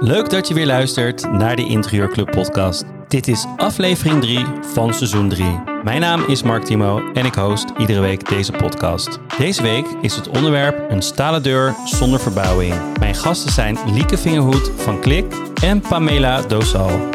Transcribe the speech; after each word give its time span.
Leuk 0.00 0.30
dat 0.30 0.48
je 0.48 0.54
weer 0.54 0.66
luistert 0.66 1.32
naar 1.32 1.56
de 1.56 1.66
Interieurclub 1.66 2.30
podcast. 2.30 2.84
Dit 3.08 3.28
is 3.28 3.46
aflevering 3.56 4.20
3 4.20 4.44
van 4.62 4.94
seizoen 4.94 5.28
3. 5.28 5.60
Mijn 5.82 6.00
naam 6.00 6.24
is 6.26 6.42
Mark 6.42 6.64
Timo 6.64 7.12
en 7.12 7.24
ik 7.24 7.34
host 7.34 7.70
iedere 7.78 8.00
week 8.00 8.28
deze 8.28 8.52
podcast. 8.52 9.18
Deze 9.38 9.62
week 9.62 9.86
is 10.00 10.16
het 10.16 10.28
onderwerp 10.28 10.90
een 10.90 11.02
stalen 11.02 11.42
deur 11.42 11.74
zonder 11.84 12.20
verbouwing. 12.20 12.98
Mijn 12.98 13.14
gasten 13.14 13.52
zijn 13.52 13.78
Lieke 13.92 14.18
Vingerhoed 14.18 14.70
van 14.76 15.00
Klik 15.00 15.34
en 15.62 15.80
Pamela 15.80 16.42
Dosal. 16.42 17.08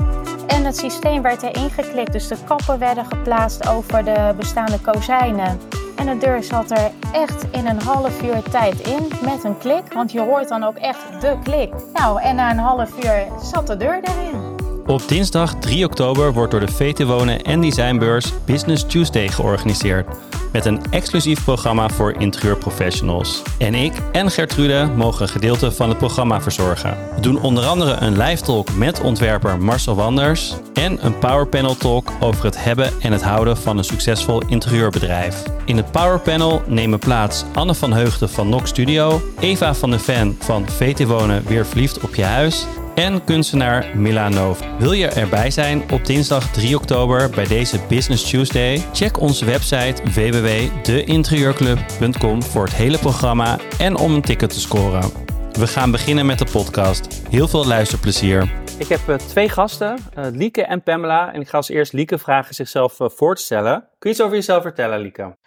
En 0.48 0.66
het 0.66 0.78
systeem 0.78 1.22
werd 1.22 1.44
erin 1.44 1.70
geklikt, 1.70 2.12
dus 2.12 2.28
de 2.28 2.38
kappen 2.48 2.80
werden 2.80 3.06
geplaatst 3.06 3.68
over 3.68 4.04
de 4.04 4.34
bestaande 4.38 4.80
kozijnen. 4.80 5.60
En 5.96 6.06
de 6.06 6.18
deur 6.18 6.44
zat 6.44 6.72
er 6.72 6.92
echt 7.12 7.46
in 7.52 7.68
een 7.68 7.82
half 7.82 8.24
uur 8.24 8.44
tijd 8.44 8.80
in 8.80 9.08
met 9.24 9.44
een 9.44 9.58
klik, 9.58 9.94
want 9.94 10.12
je 10.12 10.22
hoort 10.22 10.50
dan 10.50 10.64
ook 10.64 10.78
echt 10.78 11.22
de 11.22 11.38
klik. 11.44 11.74
Nou, 11.94 12.22
en 12.22 12.36
na 12.36 12.52
een 12.52 12.58
half 12.58 13.04
uur 13.04 13.28
zat 13.42 13.68
de 13.68 13.78
deur 13.78 14.00
erin. 14.02 14.43
Op 14.86 15.08
dinsdag 15.08 15.56
3 15.60 15.86
oktober 15.86 16.34
wordt 16.34 16.52
door 16.52 16.60
de 16.60 16.72
VT 16.72 17.04
Wonen 17.04 17.42
en 17.42 17.62
Designbeurs 17.62 18.34
Business 18.46 18.86
Tuesday 18.88 19.28
georganiseerd. 19.28 20.08
Met 20.52 20.66
een 20.66 20.82
exclusief 20.90 21.44
programma 21.44 21.90
voor 21.90 22.14
interieurprofessionals. 22.18 23.42
En 23.58 23.74
ik 23.74 23.94
en 24.12 24.32
Gertrude 24.32 24.90
mogen 24.96 25.22
een 25.22 25.30
gedeelte 25.30 25.72
van 25.72 25.90
het 25.90 25.98
programma 25.98 26.42
verzorgen. 26.42 26.98
We 27.16 27.22
doen 27.22 27.42
onder 27.42 27.66
andere 27.66 27.96
een 28.00 28.18
live 28.18 28.44
talk 28.44 28.76
met 28.76 29.02
ontwerper 29.02 29.58
Marcel 29.58 29.96
Wanders. 29.96 30.56
En 30.74 31.06
een 31.06 31.20
powerpanel 31.20 31.78
talk 31.78 32.12
over 32.20 32.46
het 32.46 32.64
hebben 32.64 32.92
en 33.02 33.12
het 33.12 33.22
houden 33.22 33.58
van 33.58 33.78
een 33.78 33.84
succesvol 33.84 34.42
interieurbedrijf. 34.48 35.44
In 35.66 35.78
het 35.78 35.92
powerpanel 35.92 36.62
nemen 36.68 37.00
plaats 37.00 37.44
Anne 37.54 37.74
van 37.74 37.94
Heugden 37.94 38.30
van 38.30 38.50
Nox 38.50 38.70
Studio, 38.70 39.22
Eva 39.40 39.74
van 39.74 39.92
de 39.92 40.00
Ven 40.00 40.38
van 40.40 40.70
VT 40.70 41.06
Wonen 41.06 41.44
Weer 41.48 41.66
Verliefd 41.66 42.00
op 42.00 42.16
je 42.16 42.24
huis 42.24 42.66
en 42.96 43.24
kunstenaar 43.24 43.98
Milano. 43.98 44.56
Wil 44.80 44.92
je 44.92 45.08
erbij 45.08 45.52
zijn 45.52 45.92
op 45.92 46.06
dinsdag 46.06 46.52
3 46.52 46.76
oktober 46.76 47.30
bij 47.30 47.48
deze 47.48 47.80
Business 47.90 48.30
Tuesday? 48.30 48.86
Check 48.94 49.20
onze 49.20 49.46
website 49.46 50.04
www.deinterieurclub.com 50.04 52.44
voor 52.44 52.64
het 52.64 52.74
hele 52.74 52.98
programma 52.98 53.58
en 53.80 53.96
om 53.96 54.14
een 54.14 54.22
ticket 54.22 54.50
te 54.50 54.60
scoren. 54.60 55.04
We 55.52 55.68
gaan 55.68 55.92
beginnen 55.92 56.26
met 56.26 56.40
de 56.40 56.48
podcast. 56.52 57.22
Heel 57.30 57.48
veel 57.48 57.66
luisterplezier. 57.66 58.52
Ik 58.80 58.88
heb 58.88 59.00
uh, 59.10 59.16
twee 59.16 59.50
gasten, 59.50 59.98
uh, 60.18 60.26
Lieke 60.32 60.64
en 60.64 60.84
Pamela. 60.84 61.34
En 61.34 61.42
ik 61.42 61.48
ga 61.48 61.58
als 61.58 61.70
eerst 61.70 61.94
Lieke 61.94 62.18
vragen 62.18 62.56
zichzelf 62.56 63.00
uh, 63.00 63.10
voor 63.10 63.36
te 63.36 63.42
stellen. 63.42 63.80
Kun 63.80 64.10
je 64.10 64.10
iets 64.10 64.22
over 64.22 64.36
jezelf 64.36 64.62
vertellen, 64.62 65.00
Lieke? 65.00 65.38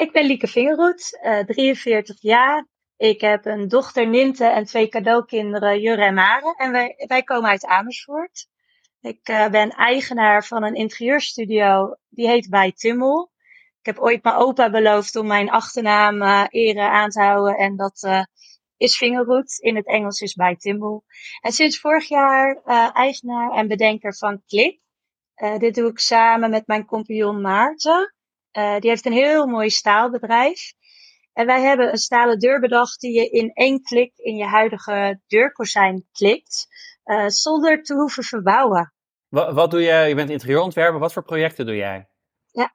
ik 0.00 0.12
ben 0.12 0.26
Lieke 0.26 0.46
Vingerhoed, 0.46 1.18
43 1.46 2.16
jaar. 2.20 2.66
Ik 3.02 3.20
heb 3.20 3.44
een 3.44 3.68
dochter 3.68 4.08
Ninte 4.08 4.44
en 4.44 4.64
twee 4.64 4.88
cadeaukinderen 4.88 5.80
Jurre 5.80 6.04
en 6.04 6.14
Mare. 6.14 6.54
En 6.56 6.72
wij, 6.72 7.04
wij 7.06 7.22
komen 7.22 7.50
uit 7.50 7.66
Amersfoort. 7.66 8.46
Ik 9.00 9.28
uh, 9.28 9.48
ben 9.48 9.70
eigenaar 9.70 10.44
van 10.44 10.62
een 10.62 10.74
interieurstudio, 10.74 11.96
die 12.08 12.28
heet 12.28 12.50
Bij 12.50 12.72
Timmel. 12.72 13.32
Ik 13.80 13.86
heb 13.86 13.98
ooit 13.98 14.22
mijn 14.22 14.36
opa 14.36 14.70
beloofd 14.70 15.16
om 15.16 15.26
mijn 15.26 15.50
achternaam 15.50 16.22
uh, 16.22 16.44
ere 16.48 16.88
aan 16.88 17.10
te 17.10 17.20
houden. 17.20 17.56
En 17.56 17.76
dat 17.76 18.02
uh, 18.02 18.22
is 18.76 18.96
Fingerroot. 18.96 19.58
In 19.58 19.76
het 19.76 19.86
Engels 19.86 20.20
is 20.20 20.34
Bij 20.34 20.56
Timmel. 20.56 21.04
En 21.40 21.52
sinds 21.52 21.80
vorig 21.80 22.08
jaar 22.08 22.62
eigenaar 22.92 23.50
en 23.50 23.68
bedenker 23.68 24.16
van 24.16 24.42
Klik. 24.46 24.80
dit 25.58 25.74
doe 25.74 25.90
ik 25.90 25.98
samen 25.98 26.50
met 26.50 26.66
mijn 26.66 26.84
compagnon 26.84 27.40
Maarten. 27.40 28.14
die 28.52 28.90
heeft 28.90 29.06
een 29.06 29.12
heel 29.12 29.46
mooi 29.46 29.70
staalbedrijf. 29.70 30.72
En 31.32 31.46
wij 31.46 31.62
hebben 31.62 31.88
een 31.88 31.98
stalen 31.98 32.38
deur 32.38 32.60
bedacht 32.60 33.00
die 33.00 33.12
je 33.12 33.28
in 33.28 33.50
één 33.52 33.82
klik 33.82 34.12
in 34.16 34.36
je 34.36 34.44
huidige 34.44 35.20
deurkozijn 35.26 36.06
klikt, 36.12 36.66
uh, 37.04 37.26
zonder 37.26 37.82
te 37.82 37.94
hoeven 37.94 38.22
verbouwen. 38.22 38.92
Wat, 39.28 39.52
wat, 39.52 39.70
doe 39.70 39.80
je? 39.80 39.92
Je 39.92 40.14
bent 40.14 40.30
interieurontwerper. 40.30 41.00
Wat 41.00 41.12
voor 41.12 41.22
projecten 41.22 41.66
doe 41.66 41.76
jij? 41.76 42.08
Ja, 42.50 42.74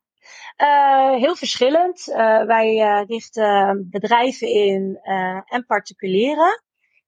uh, 0.58 1.20
heel 1.20 1.36
verschillend. 1.36 2.08
Uh, 2.08 2.16
wij 2.44 3.04
richten 3.08 3.88
bedrijven 3.92 4.48
in 4.48 5.00
en 5.46 5.66
particulieren. 5.66 6.62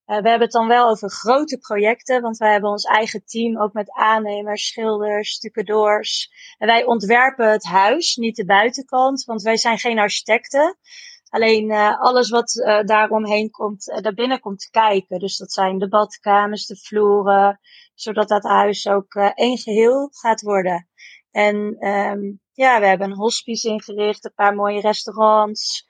we 0.05 0.13
hebben 0.13 0.41
het 0.41 0.51
dan 0.51 0.67
wel 0.67 0.89
over 0.89 1.09
grote 1.09 1.57
projecten, 1.57 2.21
want 2.21 2.37
wij 2.37 2.51
hebben 2.51 2.69
ons 2.69 2.83
eigen 2.83 3.25
team 3.25 3.61
ook 3.61 3.73
met 3.73 3.91
aannemers, 3.91 4.67
schilders, 4.67 5.29
stucadoors. 5.29 6.31
En 6.57 6.67
wij 6.67 6.85
ontwerpen 6.85 7.51
het 7.51 7.63
huis, 7.63 8.15
niet 8.15 8.35
de 8.35 8.45
buitenkant, 8.45 9.23
want 9.23 9.41
wij 9.41 9.57
zijn 9.57 9.77
geen 9.77 9.99
architecten. 9.99 10.77
Alleen 11.29 11.69
uh, 11.69 11.99
alles 11.99 12.29
wat 12.29 12.55
uh, 12.55 12.83
daaromheen 12.83 13.49
komt, 13.49 13.87
uh, 13.87 13.97
daarbinnen 13.97 14.39
komt 14.39 14.69
kijken. 14.71 15.19
Dus 15.19 15.37
dat 15.37 15.51
zijn 15.51 15.77
de 15.77 15.87
badkamers, 15.87 16.65
de 16.65 16.77
vloeren, 16.77 17.59
zodat 17.93 18.27
dat 18.27 18.43
huis 18.43 18.87
ook 18.87 19.13
één 19.35 19.57
geheel 19.57 20.09
gaat 20.11 20.41
worden. 20.41 20.87
En 21.31 21.87
um, 21.87 22.41
ja, 22.53 22.79
we 22.79 22.85
hebben 22.85 23.11
een 23.11 23.17
hospice 23.17 23.69
ingericht, 23.69 24.25
een 24.25 24.33
paar 24.35 24.55
mooie 24.55 24.81
restaurants. 24.81 25.87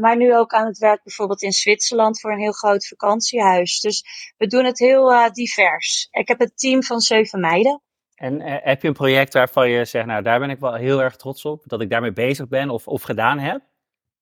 maar 0.00 0.16
nu 0.16 0.36
ook 0.36 0.52
aan 0.52 0.66
het 0.66 0.78
werk 0.78 1.02
bijvoorbeeld 1.02 1.42
in 1.42 1.52
Zwitserland 1.52 2.20
voor 2.20 2.32
een 2.32 2.38
heel 2.38 2.52
groot 2.52 2.86
vakantiehuis. 2.86 3.80
Dus 3.80 4.04
we 4.36 4.46
doen 4.46 4.64
het 4.64 4.78
heel 4.78 5.32
divers. 5.32 6.08
Ik 6.10 6.28
heb 6.28 6.40
een 6.40 6.52
team 6.54 6.82
van 6.82 7.00
zeven 7.00 7.40
meiden. 7.40 7.82
En 8.14 8.40
heb 8.40 8.82
je 8.82 8.88
een 8.88 8.94
project 8.94 9.32
waarvan 9.32 9.70
je 9.70 9.84
zegt, 9.84 10.06
nou 10.06 10.22
daar 10.22 10.38
ben 10.38 10.50
ik 10.50 10.60
wel 10.60 10.74
heel 10.74 11.02
erg 11.02 11.16
trots 11.16 11.44
op, 11.44 11.62
dat 11.66 11.80
ik 11.80 11.90
daarmee 11.90 12.12
bezig 12.12 12.48
ben 12.48 12.70
of, 12.70 12.88
of 12.88 13.02
gedaan 13.02 13.38
heb? 13.38 13.62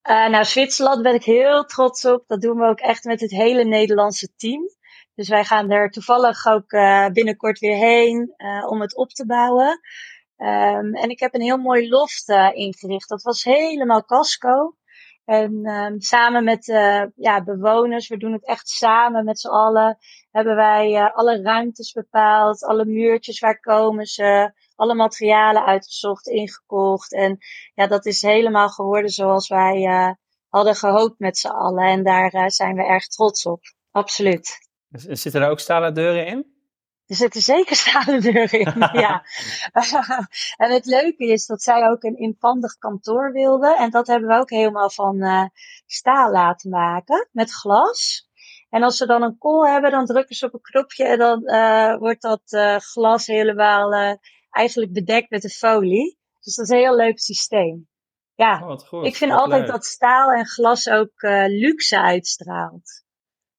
Nou, 0.07 0.43
Zwitserland 0.43 1.01
ben 1.01 1.13
ik 1.13 1.23
heel 1.23 1.63
trots 1.63 2.05
op. 2.05 2.23
Dat 2.27 2.41
doen 2.41 2.57
we 2.57 2.65
ook 2.65 2.79
echt 2.79 3.03
met 3.03 3.21
het 3.21 3.31
hele 3.31 3.63
Nederlandse 3.63 4.33
team. 4.35 4.61
Dus 5.15 5.29
wij 5.29 5.43
gaan 5.43 5.71
er 5.71 5.89
toevallig 5.89 6.45
ook 6.45 6.71
uh, 6.71 7.07
binnenkort 7.07 7.59
weer 7.59 7.75
heen 7.75 8.33
uh, 8.37 8.65
om 8.69 8.81
het 8.81 8.95
op 8.95 9.09
te 9.09 9.25
bouwen. 9.25 9.79
Um, 10.37 10.95
en 10.95 11.09
ik 11.09 11.19
heb 11.19 11.33
een 11.33 11.41
heel 11.41 11.57
mooi 11.57 11.89
loft 11.89 12.29
ingericht. 12.53 13.09
Dat 13.09 13.21
was 13.21 13.43
helemaal 13.43 14.05
casco. 14.05 14.75
En 15.25 15.69
um, 15.69 16.01
samen 16.01 16.43
met 16.43 16.65
ja, 17.15 17.43
bewoners, 17.43 18.07
we 18.07 18.17
doen 18.17 18.33
het 18.33 18.45
echt 18.45 18.69
samen 18.69 19.25
met 19.25 19.39
z'n 19.39 19.47
allen, 19.47 19.97
hebben 20.31 20.55
wij 20.55 21.11
alle 21.13 21.41
ruimtes 21.41 21.91
bepaald, 21.91 22.63
alle 22.63 22.85
muurtjes, 22.85 23.39
waar 23.39 23.59
komen 23.59 24.05
ze, 24.05 24.53
alle 24.75 24.95
materialen 24.95 25.65
uitgezocht, 25.65 26.27
ingekocht. 26.27 27.13
En 27.13 27.37
ja, 27.73 27.87
dat 27.87 28.05
is 28.05 28.21
helemaal 28.21 28.69
geworden 28.69 29.09
zoals 29.09 29.47
wij 29.47 29.85
uh, 29.85 30.11
hadden 30.49 30.75
gehoopt 30.75 31.19
met 31.19 31.37
z'n 31.37 31.47
allen. 31.47 31.83
En 31.83 32.03
daar 32.03 32.33
uh, 32.33 32.47
zijn 32.47 32.75
we 32.75 32.83
erg 32.85 33.07
trots 33.07 33.45
op. 33.45 33.61
Absoluut. 33.91 34.57
Zitten 34.89 35.41
er 35.41 35.49
ook 35.49 35.59
stalen 35.59 35.93
deuren 35.93 36.27
in? 36.27 36.53
Er 37.05 37.15
zitten 37.15 37.41
zeker 37.41 37.75
stalen 37.75 38.21
deuren 38.21 38.59
in, 38.59 38.89
ja. 39.05 39.25
en 40.63 40.71
het 40.71 40.85
leuke 40.85 41.25
is 41.25 41.45
dat 41.45 41.61
zij 41.61 41.89
ook 41.89 42.03
een 42.03 42.17
inpandig 42.17 42.77
kantoor 42.77 43.31
wilden. 43.31 43.77
En 43.77 43.89
dat 43.89 44.07
hebben 44.07 44.29
we 44.29 44.35
ook 44.35 44.49
helemaal 44.49 44.89
van 44.89 45.23
uh, 45.23 45.45
staal 45.85 46.31
laten 46.31 46.69
maken, 46.69 47.27
met 47.31 47.51
glas. 47.51 48.29
En 48.69 48.83
als 48.83 48.97
ze 48.97 49.05
dan 49.05 49.21
een 49.21 49.37
kool 49.37 49.67
hebben, 49.67 49.91
dan 49.91 50.05
drukken 50.05 50.35
ze 50.35 50.45
op 50.45 50.53
een 50.53 50.61
knopje 50.61 51.05
en 51.05 51.17
dan 51.17 51.41
uh, 51.43 51.97
wordt 51.97 52.21
dat 52.21 52.41
uh, 52.45 52.75
glas 52.75 53.25
helemaal 53.25 54.17
eigenlijk 54.55 54.93
bedekt 54.93 55.29
met 55.29 55.43
een 55.43 55.49
folie. 55.49 56.17
Dus 56.39 56.55
dat 56.55 56.65
is 56.65 56.71
een 56.71 56.77
heel 56.77 56.95
leuk 56.95 57.19
systeem. 57.19 57.87
Ja, 58.35 58.61
oh, 58.67 58.77
goed, 58.77 59.05
ik 59.05 59.15
vind 59.15 59.31
altijd 59.31 59.61
leuk. 59.61 59.71
dat 59.71 59.85
staal 59.85 60.31
en 60.31 60.45
glas 60.45 60.89
ook 60.89 61.21
uh, 61.21 61.45
luxe 61.47 62.01
uitstraalt. 62.01 63.03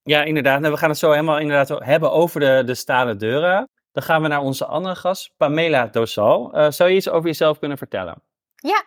Ja, 0.03 0.23
inderdaad. 0.23 0.61
Nou, 0.61 0.73
we 0.73 0.79
gaan 0.79 0.89
het 0.89 0.99
zo 0.99 1.11
helemaal 1.11 1.39
inderdaad 1.39 1.85
hebben 1.85 2.13
over 2.13 2.41
de, 2.41 2.63
de 2.67 2.75
stalen 2.75 3.19
deuren. 3.19 3.69
Dan 3.93 4.03
gaan 4.03 4.23
we 4.23 4.29
naar 4.29 4.41
onze 4.41 4.67
andere 4.67 4.95
gast, 4.95 5.33
Pamela 5.37 5.87
Dosal. 5.87 6.59
Uh, 6.59 6.71
zou 6.71 6.91
je 6.91 6.97
iets 6.97 7.09
over 7.09 7.27
jezelf 7.27 7.59
kunnen 7.59 7.79
vertellen? 7.79 8.23
Ja, 8.55 8.85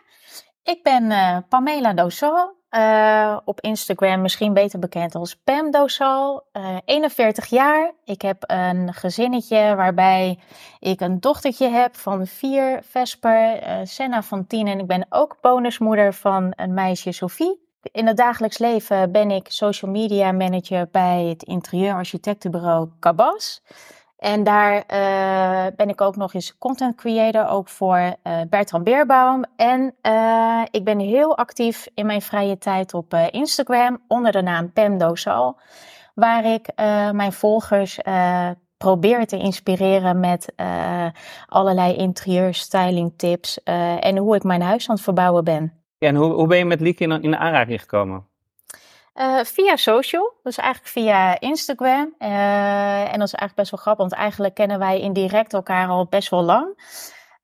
ik 0.64 0.84
ben 0.84 1.03
uh, 1.03 1.38
Pamela 1.50 1.94
Dosal. 1.94 2.59
Uh, 2.72 3.38
op 3.46 3.62
Instagram 3.62 4.21
misschien 4.21 4.54
beter 4.54 4.80
bekend 4.80 5.16
als 5.16 5.36
Pam 5.36 5.71
Dosal. 5.71 6.44
Uh, 6.54 6.77
41 6.86 7.45
jaar. 7.45 7.92
Ik 8.06 8.21
heb 8.21 8.44
een 8.48 8.94
gezinnetje 8.94 9.75
waarbij 9.75 10.39
ik 10.80 11.00
een 11.00 11.19
dochtertje 11.19 11.69
heb 11.69 11.95
van 11.95 12.27
vier, 12.27 12.80
Vesper, 12.83 13.63
uh, 13.63 13.80
Senna 13.83 14.24
van 14.24 14.48
tien. 14.48 14.68
En 14.68 14.80
ik 14.80 14.88
ben 14.88 15.06
ook 15.10 15.38
bonusmoeder 15.42 16.13
van 16.13 16.54
een 16.56 16.74
meisje, 16.74 17.12
Sophie. 17.12 17.68
In 17.92 18.07
het 18.07 18.18
dagelijks 18.18 18.57
leven 18.57 19.12
ben 19.12 19.31
ik 19.31 19.45
social 19.51 19.92
media 19.92 20.31
manager 20.31 20.88
bij 20.92 21.24
het 21.24 21.44
interieurarchitectenbureau 21.44 22.89
Cabas. 23.00 23.62
En 24.19 24.44
daar 24.44 24.74
uh, 24.75 25.66
ben 25.75 25.89
ik 25.89 26.01
ook 26.01 26.16
nog 26.16 26.33
eens 26.33 26.57
content 26.57 26.95
creator, 26.95 27.48
ook 27.48 27.69
voor 27.69 27.98
uh, 27.98 28.13
Bertram 28.50 28.83
Beerbaum. 28.83 29.44
En 29.56 29.95
uh, 30.01 30.62
ik 30.71 30.83
ben 30.83 31.00
heel 31.00 31.38
actief 31.38 31.88
in 31.94 32.06
mijn 32.06 32.21
vrije 32.21 32.57
tijd 32.57 32.94
op 32.94 33.13
Instagram 33.31 34.01
onder 34.07 34.31
de 34.31 34.42
naam 34.42 34.71
Pam. 34.71 34.98
Waar 36.13 36.45
ik 36.45 36.71
mijn 37.12 37.33
volgers 37.33 38.00
probeer 38.77 39.27
te 39.27 39.38
inspireren 39.38 40.19
met 40.19 40.54
allerlei 41.48 41.95
interieur 41.95 42.54
styling 42.54 43.13
tips 43.16 43.63
en 44.00 44.18
hoe 44.18 44.36
ik 44.36 44.44
mijn 44.44 44.62
huis 44.62 44.89
aan 44.89 44.95
het 44.95 45.04
verbouwen 45.04 45.44
ben. 45.44 45.74
En 45.98 46.16
hoe, 46.16 46.33
hoe 46.33 46.48
ben 46.48 46.57
je 46.57 46.66
met 46.66 46.81
Lieke 46.81 47.04
in, 47.04 47.21
in 47.21 47.36
aanraking 47.38 47.80
gekomen? 47.80 48.29
Via 49.44 49.75
social, 49.75 50.33
dus 50.44 50.57
eigenlijk 50.57 50.92
via 50.92 51.39
Instagram. 51.39 52.13
en 52.18 53.19
dat 53.19 53.27
is 53.27 53.33
eigenlijk 53.33 53.56
best 53.56 53.71
wel 53.71 53.80
grappig, 53.80 54.07
want 54.07 54.13
eigenlijk 54.13 54.54
kennen 54.54 54.80
wij 54.80 55.00
indirect 55.00 55.54
elkaar 55.54 55.88
al 55.88 56.06
best 56.06 56.30
wel 56.30 56.44
lang. 56.44 56.77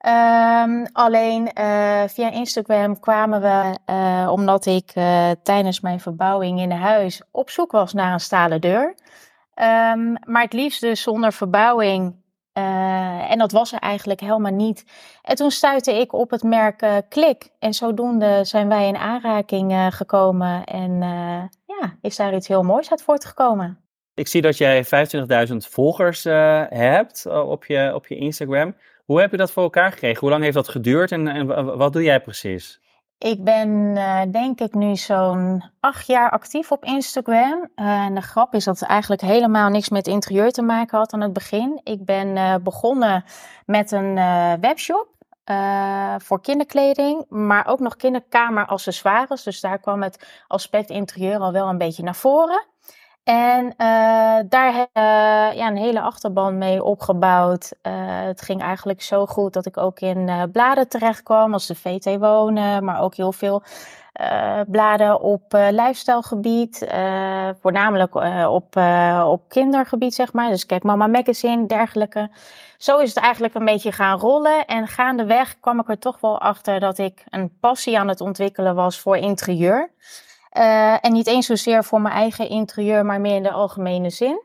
Um, 0.07 0.87
alleen 0.91 1.51
uh, 1.59 2.03
via 2.07 2.31
Instagram 2.31 2.99
kwamen 2.99 3.41
we, 3.41 3.77
omdat 4.29 4.65
ik 4.65 4.91
tijdens 5.43 5.79
mijn 5.79 5.99
verbouwing 5.99 6.59
in 6.59 6.71
huis 6.71 7.21
op 7.31 7.49
zoek 7.49 7.71
was 7.71 7.93
naar 7.93 8.13
een 8.13 8.19
stalen 8.19 8.61
deur. 8.61 8.95
Um, 9.55 10.17
maar 10.25 10.41
het 10.41 10.53
liefst 10.53 10.81
dus 10.81 11.01
zonder 11.01 11.33
verbouwing. 11.33 12.15
en 12.53 13.37
dat 13.37 13.51
was 13.51 13.73
er 13.73 13.79
eigenlijk 13.79 14.19
helemaal 14.19 14.51
niet. 14.51 14.85
En 15.21 15.35
toen 15.35 15.51
stuitte 15.51 15.99
ik 15.99 16.13
op 16.13 16.29
het 16.31 16.43
merk 16.43 17.03
Klik. 17.09 17.49
En 17.59 17.73
zodoende 17.73 18.43
zijn 18.43 18.67
wij 18.67 18.87
in 18.87 18.97
aanraking 18.97 19.95
gekomen. 19.95 20.63
En 20.63 21.01
ja, 21.81 21.97
is 22.01 22.15
daar 22.15 22.35
iets 22.35 22.47
heel 22.47 22.63
moois 22.63 22.91
uit 22.91 23.01
voortgekomen. 23.01 23.79
Ik 24.13 24.27
zie 24.27 24.41
dat 24.41 24.57
jij 24.57 24.85
25.000 24.85 25.55
volgers 25.57 26.23
hebt 26.69 27.25
op 27.25 27.65
je, 27.65 27.91
op 27.95 28.07
je 28.07 28.15
Instagram. 28.15 28.75
Hoe 29.05 29.19
heb 29.19 29.31
je 29.31 29.37
dat 29.37 29.51
voor 29.51 29.63
elkaar 29.63 29.91
gekregen? 29.91 30.19
Hoe 30.19 30.29
lang 30.29 30.43
heeft 30.43 30.55
dat 30.55 30.67
geduurd 30.67 31.11
en, 31.11 31.27
en 31.27 31.77
wat 31.77 31.93
doe 31.93 32.03
jij 32.03 32.21
precies? 32.21 32.79
Ik 33.17 33.43
ben 33.43 33.69
uh, 33.69 34.21
denk 34.31 34.59
ik 34.59 34.73
nu 34.73 34.95
zo'n 34.95 35.63
acht 35.79 36.07
jaar 36.07 36.29
actief 36.29 36.71
op 36.71 36.83
Instagram. 36.83 37.69
Uh, 37.75 37.85
en 38.05 38.15
de 38.15 38.21
grap 38.21 38.53
is 38.53 38.63
dat 38.63 38.79
het 38.79 38.89
eigenlijk 38.89 39.21
helemaal 39.21 39.69
niks 39.69 39.89
met 39.89 40.07
interieur 40.07 40.51
te 40.51 40.61
maken 40.61 40.97
had 40.97 41.13
aan 41.13 41.21
het 41.21 41.33
begin. 41.33 41.81
Ik 41.83 42.05
ben 42.05 42.27
uh, 42.27 42.55
begonnen 42.63 43.23
met 43.65 43.91
een 43.91 44.15
webshop 44.59 45.14
voor 46.17 46.41
kinderkleding, 46.41 47.25
maar 47.29 47.67
ook 47.67 47.79
nog 47.79 47.95
kinderkameraccessoires. 47.95 49.43
Dus 49.43 49.59
daar 49.59 49.79
kwam 49.79 50.03
het 50.03 50.43
aspect 50.47 50.89
interieur 50.89 51.39
al 51.39 51.51
wel 51.51 51.67
een 51.69 51.77
beetje 51.77 52.03
naar 52.03 52.15
voren. 52.15 52.65
En 53.23 53.65
uh, 53.65 53.75
daar 54.49 54.73
heb 54.73 54.89
uh, 54.93 55.03
ja, 55.57 55.67
een 55.67 55.77
hele 55.77 56.01
achterban 56.01 56.57
mee 56.57 56.83
opgebouwd. 56.83 57.73
Het 57.81 58.41
ging 58.41 58.61
eigenlijk 58.61 59.01
zo 59.01 59.25
goed 59.25 59.53
dat 59.53 59.65
ik 59.65 59.77
ook 59.77 59.99
in 59.99 60.49
bladen 60.51 60.87
terecht 60.87 61.23
kwam, 61.23 61.53
als 61.53 61.67
de 61.67 61.75
VT 61.75 62.17
Wonen, 62.17 62.83
maar 62.83 63.01
ook 63.01 63.15
heel 63.15 63.31
veel 63.31 63.63
bladen 64.67 65.21
op 65.21 65.43
lifestylegebied, 65.49 66.87
voornamelijk 67.61 68.15
op, 68.49 68.75
op 69.25 69.49
kindergebied, 69.49 70.13
zeg 70.13 70.33
maar. 70.33 70.49
Dus 70.49 70.65
kijk, 70.65 70.83
Mama 70.83 71.07
Magazine, 71.07 71.65
dergelijke. 71.65 72.29
Zo 72.77 72.97
is 72.97 73.09
het 73.09 73.23
eigenlijk 73.23 73.55
een 73.55 73.65
beetje 73.65 73.91
gaan 73.91 74.19
rollen. 74.19 74.65
En 74.65 74.87
gaandeweg 74.87 75.59
kwam 75.59 75.79
ik 75.79 75.89
er 75.89 75.99
toch 75.99 76.19
wel 76.19 76.39
achter 76.39 76.79
dat 76.79 76.97
ik 76.97 77.23
een 77.29 77.57
passie 77.59 77.99
aan 77.99 78.07
het 78.07 78.21
ontwikkelen 78.21 78.75
was 78.75 78.99
voor 78.99 79.17
interieur. 79.17 79.91
Uh, 80.57 81.05
en 81.05 81.13
niet 81.13 81.27
eens 81.27 81.45
zozeer 81.45 81.83
voor 81.83 82.01
mijn 82.01 82.15
eigen 82.15 82.49
interieur, 82.49 83.05
maar 83.05 83.21
meer 83.21 83.35
in 83.35 83.43
de 83.43 83.51
algemene 83.51 84.09
zin. 84.09 84.41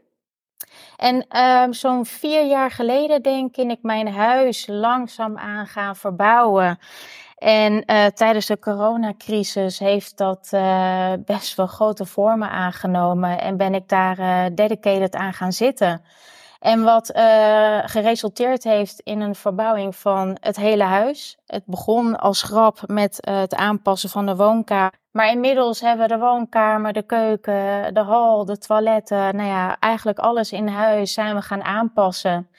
En 0.97 1.27
uh, 1.31 1.65
zo'n 1.71 2.07
vier 2.07 2.47
jaar 2.47 2.71
geleden 2.71 3.23
denk 3.23 3.57
ik 3.57 3.79
mijn 3.83 4.09
huis 4.09 4.67
langzaam 4.67 5.39
aan 5.39 5.67
gaan 5.67 5.97
verbouwen. 5.97 6.79
En 7.41 7.73
uh, 7.73 8.07
tijdens 8.07 8.47
de 8.47 8.59
coronacrisis 8.59 9.79
heeft 9.79 10.17
dat 10.17 10.51
uh, 10.55 11.13
best 11.25 11.55
wel 11.57 11.67
grote 11.67 12.07
vormen 12.07 12.51
aangenomen 12.51 13.41
en 13.41 13.57
ben 13.57 13.75
ik 13.75 13.89
daar 13.89 14.51
dedicated 14.55 15.15
aan 15.15 15.33
gaan 15.33 15.53
zitten. 15.53 16.03
En 16.61 16.83
wat 16.83 17.17
uh, 17.17 17.79
geresulteerd 17.85 18.65
heeft 18.65 19.01
in 19.01 19.21
een 19.21 19.35
verbouwing 19.35 19.97
van 19.97 20.37
het 20.41 20.57
hele 20.57 20.83
huis. 20.83 21.39
Het 21.47 21.63
begon 21.67 22.19
als 22.19 22.43
grap 22.43 22.83
met 22.87 23.27
uh, 23.29 23.39
het 23.39 23.55
aanpassen 23.55 24.11
van 24.11 24.27
de 24.27 24.37
woonkamer. 24.37 24.93
Maar 25.11 25.31
inmiddels 25.31 25.81
hebben 25.81 26.09
we 26.09 26.15
de 26.15 26.21
woonkamer, 26.21 26.93
de 26.93 27.03
keuken, 27.03 27.95
de 27.95 28.01
hal, 28.01 28.45
de 28.45 28.59
toiletten. 28.59 29.37
Nou 29.37 29.49
ja, 29.49 29.79
eigenlijk 29.79 30.19
alles 30.19 30.53
in 30.53 30.69
huis 30.69 31.13
zijn 31.13 31.35
we 31.35 31.43
gaan 31.43 31.63
aanpassen. 31.63 32.51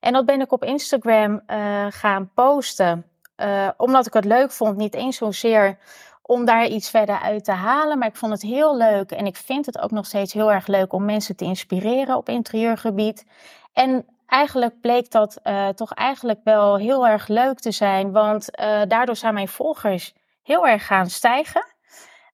En 0.00 0.12
dat 0.12 0.26
ben 0.26 0.40
ik 0.40 0.52
op 0.52 0.64
Instagram 0.64 1.40
uh, 1.46 1.86
gaan 1.88 2.30
posten. 2.34 3.04
Omdat 3.76 4.06
ik 4.06 4.12
het 4.12 4.24
leuk 4.24 4.50
vond, 4.50 4.76
niet 4.76 4.94
eens 4.94 5.16
zozeer 5.16 5.78
om 6.22 6.44
daar 6.44 6.66
iets 6.66 6.90
verder 6.90 7.20
uit 7.20 7.44
te 7.44 7.52
halen. 7.52 7.98
Maar 7.98 8.08
ik 8.08 8.16
vond 8.16 8.32
het 8.32 8.42
heel 8.42 8.76
leuk 8.76 9.10
en 9.10 9.26
ik 9.26 9.36
vind 9.36 9.66
het 9.66 9.78
ook 9.78 9.90
nog 9.90 10.06
steeds 10.06 10.32
heel 10.32 10.52
erg 10.52 10.66
leuk 10.66 10.92
om 10.92 11.04
mensen 11.04 11.36
te 11.36 11.44
inspireren 11.44 12.16
op 12.16 12.28
interieurgebied. 12.28 13.24
En 13.72 14.06
eigenlijk 14.26 14.80
bleek 14.80 15.10
dat 15.10 15.40
uh, 15.44 15.68
toch 15.68 15.92
eigenlijk 15.94 16.40
wel 16.44 16.76
heel 16.76 17.06
erg 17.06 17.28
leuk 17.28 17.58
te 17.60 17.70
zijn, 17.70 18.12
want 18.12 18.60
uh, 18.60 18.82
daardoor 18.88 19.16
zijn 19.16 19.34
mijn 19.34 19.48
volgers 19.48 20.14
heel 20.42 20.66
erg 20.66 20.86
gaan 20.86 21.10
stijgen. 21.10 21.67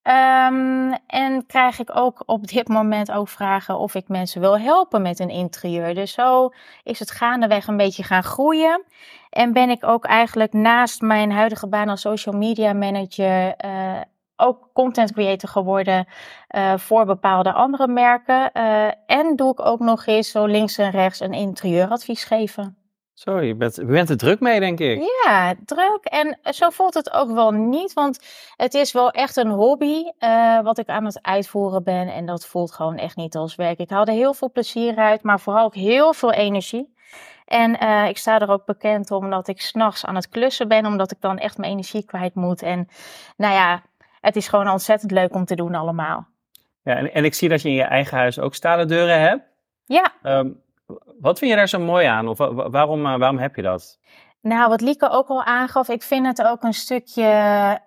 Um, 0.06 0.92
en 1.06 1.46
krijg 1.46 1.78
ik 1.78 1.96
ook 1.96 2.22
op 2.26 2.46
dit 2.46 2.68
moment 2.68 3.12
ook 3.12 3.28
vragen 3.28 3.78
of 3.78 3.94
ik 3.94 4.08
mensen 4.08 4.40
wil 4.40 4.58
helpen 4.58 5.02
met 5.02 5.18
een 5.18 5.30
interieur. 5.30 5.94
Dus 5.94 6.12
zo 6.12 6.50
is 6.82 6.98
het 6.98 7.10
gaandeweg 7.10 7.66
een 7.66 7.76
beetje 7.76 8.02
gaan 8.02 8.22
groeien. 8.22 8.84
En 9.30 9.52
ben 9.52 9.70
ik 9.70 9.84
ook 9.84 10.04
eigenlijk 10.04 10.52
naast 10.52 11.00
mijn 11.00 11.32
huidige 11.32 11.68
baan 11.68 11.88
als 11.88 12.00
social 12.00 12.36
media 12.36 12.72
manager 12.72 13.54
uh, 13.64 14.00
ook 14.36 14.68
content 14.72 15.12
creator 15.12 15.48
geworden 15.48 16.06
uh, 16.50 16.76
voor 16.76 17.04
bepaalde 17.04 17.52
andere 17.52 17.88
merken. 17.88 18.50
Uh, 18.54 18.86
en 19.06 19.36
doe 19.36 19.52
ik 19.52 19.60
ook 19.60 19.80
nog 19.80 20.06
eens 20.06 20.30
zo 20.30 20.46
links 20.46 20.78
en 20.78 20.90
rechts 20.90 21.20
een 21.20 21.32
interieuradvies 21.32 22.24
geven. 22.24 22.83
Zo, 23.14 23.40
je 23.40 23.54
bent, 23.54 23.76
je 23.76 23.84
bent 23.84 24.10
er 24.10 24.16
druk 24.16 24.40
mee, 24.40 24.60
denk 24.60 24.80
ik. 24.80 25.02
Ja, 25.24 25.54
druk. 25.64 26.04
En 26.04 26.38
zo 26.42 26.70
voelt 26.70 26.94
het 26.94 27.12
ook 27.12 27.30
wel 27.30 27.50
niet, 27.50 27.92
want 27.92 28.20
het 28.56 28.74
is 28.74 28.92
wel 28.92 29.10
echt 29.10 29.36
een 29.36 29.50
hobby 29.50 30.02
uh, 30.18 30.60
wat 30.60 30.78
ik 30.78 30.88
aan 30.88 31.04
het 31.04 31.22
uitvoeren 31.22 31.82
ben. 31.82 32.08
En 32.08 32.26
dat 32.26 32.46
voelt 32.46 32.72
gewoon 32.72 32.96
echt 32.96 33.16
niet 33.16 33.36
als 33.36 33.54
werk. 33.54 33.78
Ik 33.78 33.90
haal 33.90 34.04
er 34.04 34.12
heel 34.12 34.34
veel 34.34 34.50
plezier 34.50 34.96
uit, 34.96 35.22
maar 35.22 35.40
vooral 35.40 35.64
ook 35.64 35.74
heel 35.74 36.12
veel 36.12 36.32
energie. 36.32 36.94
En 37.44 37.76
uh, 37.82 38.08
ik 38.08 38.18
sta 38.18 38.40
er 38.40 38.50
ook 38.50 38.64
bekend 38.64 39.10
omdat 39.10 39.48
ik 39.48 39.60
s'nachts 39.60 40.04
aan 40.04 40.14
het 40.14 40.28
klussen 40.28 40.68
ben, 40.68 40.86
omdat 40.86 41.10
ik 41.10 41.20
dan 41.20 41.38
echt 41.38 41.58
mijn 41.58 41.72
energie 41.72 42.04
kwijt 42.04 42.34
moet. 42.34 42.62
En 42.62 42.88
nou 43.36 43.54
ja, 43.54 43.82
het 44.20 44.36
is 44.36 44.48
gewoon 44.48 44.68
ontzettend 44.68 45.10
leuk 45.10 45.34
om 45.34 45.44
te 45.44 45.54
doen 45.54 45.74
allemaal. 45.74 46.26
Ja, 46.82 46.96
en, 46.96 47.12
en 47.12 47.24
ik 47.24 47.34
zie 47.34 47.48
dat 47.48 47.62
je 47.62 47.68
in 47.68 47.74
je 47.74 47.82
eigen 47.82 48.18
huis 48.18 48.38
ook 48.38 48.54
stalen 48.54 48.88
deuren 48.88 49.20
hebt. 49.20 49.42
Ja. 49.84 50.12
Um, 50.22 50.62
wat 51.20 51.38
vind 51.38 51.50
je 51.50 51.56
daar 51.56 51.68
zo 51.68 51.78
mooi 51.78 52.06
aan? 52.06 52.28
Of 52.28 52.38
waarom, 52.70 53.06
uh, 53.06 53.18
waarom 53.18 53.38
heb 53.38 53.56
je 53.56 53.62
dat? 53.62 53.98
Nou, 54.40 54.68
wat 54.68 54.80
Lieke 54.80 55.10
ook 55.10 55.28
al 55.28 55.44
aangaf, 55.44 55.88
ik 55.88 56.02
vind 56.02 56.26
het 56.26 56.42
ook 56.42 56.62
een 56.62 56.74
stukje 56.74 57.22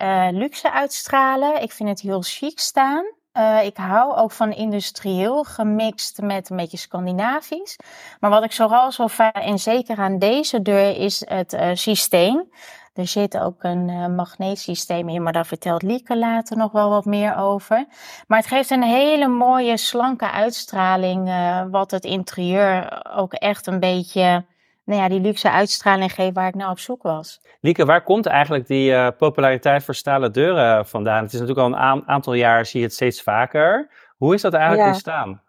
uh, 0.02 0.28
luxe 0.32 0.72
uitstralen. 0.72 1.62
Ik 1.62 1.72
vind 1.72 1.90
het 1.90 2.02
heel 2.02 2.22
chic 2.22 2.60
staan. 2.60 3.06
Uh, 3.34 3.66
ik 3.66 3.78
hou 3.78 4.16
ook 4.16 4.32
van 4.32 4.52
industrieel 4.52 5.44
gemixt 5.44 6.22
met 6.22 6.50
een 6.50 6.58
beetje 6.58 6.78
Scandinavisch. 6.78 7.76
Maar 8.20 8.30
wat 8.30 8.44
ik 8.44 8.54
vooral 8.54 8.92
zo 8.92 9.08
fijn, 9.08 9.32
en 9.32 9.60
zeker 9.60 9.98
aan 9.98 10.20
deze 10.20 10.62
deur, 10.62 10.98
is 10.98 11.26
het 11.30 11.58
systeem. 11.74 12.50
Er 12.98 13.08
zit 13.08 13.38
ook 13.40 13.64
een 13.64 13.90
uh, 13.90 14.08
magneetsysteem 14.08 15.10
in, 15.10 15.24
maar 15.24 15.34
daar 15.34 15.46
vertelt 15.46 15.82
Lieke 15.82 16.18
later 16.18 16.58
nog 16.58 16.72
wel 16.72 16.90
wat 16.90 17.06
meer 17.06 17.38
over. 17.38 17.86
Maar 18.28 18.38
het 18.38 18.48
geeft 18.48 18.70
een 18.70 18.84
hele 18.84 19.28
mooie, 19.28 19.78
slanke 19.78 20.32
uitstraling, 20.32 21.28
uh, 21.28 21.62
wat 21.72 21.92
het 21.92 22.04
interieur 22.04 23.02
ook 23.16 23.34
echt 23.34 23.68
een 23.68 23.80
beetje, 23.80 24.46
nou 24.84 25.02
ja, 25.02 25.10
die 25.10 25.20
luxe 25.20 25.52
uitstraling 25.52 26.14
geeft 26.14 26.34
waar 26.34 26.48
ik 26.48 26.56
nou 26.56 26.72
op 26.72 26.80
zoek 26.80 27.04
was. 27.04 27.42
Lieke, 27.62 27.86
waar 27.86 28.04
komt 28.04 28.26
eigenlijk 28.26 28.68
die 28.68 28.92
uh, 28.92 29.08
populariteit 29.18 29.84
voor 29.84 29.96
stalen 29.96 30.34
deuren 30.34 30.88
vandaan? 30.88 31.24
Het 31.24 31.34
is 31.34 31.40
natuurlijk 31.40 31.68
al 31.68 31.74
een 31.74 32.08
aantal 32.08 32.34
jaar, 32.34 32.66
zie 32.66 32.80
je 32.80 32.86
het 32.86 32.96
steeds 32.96 33.22
vaker. 33.22 33.90
Hoe 34.18 34.34
is 34.34 34.42
dat 34.42 34.54
eigenlijk 34.54 34.84
ja. 34.84 34.90
ontstaan? 34.90 35.42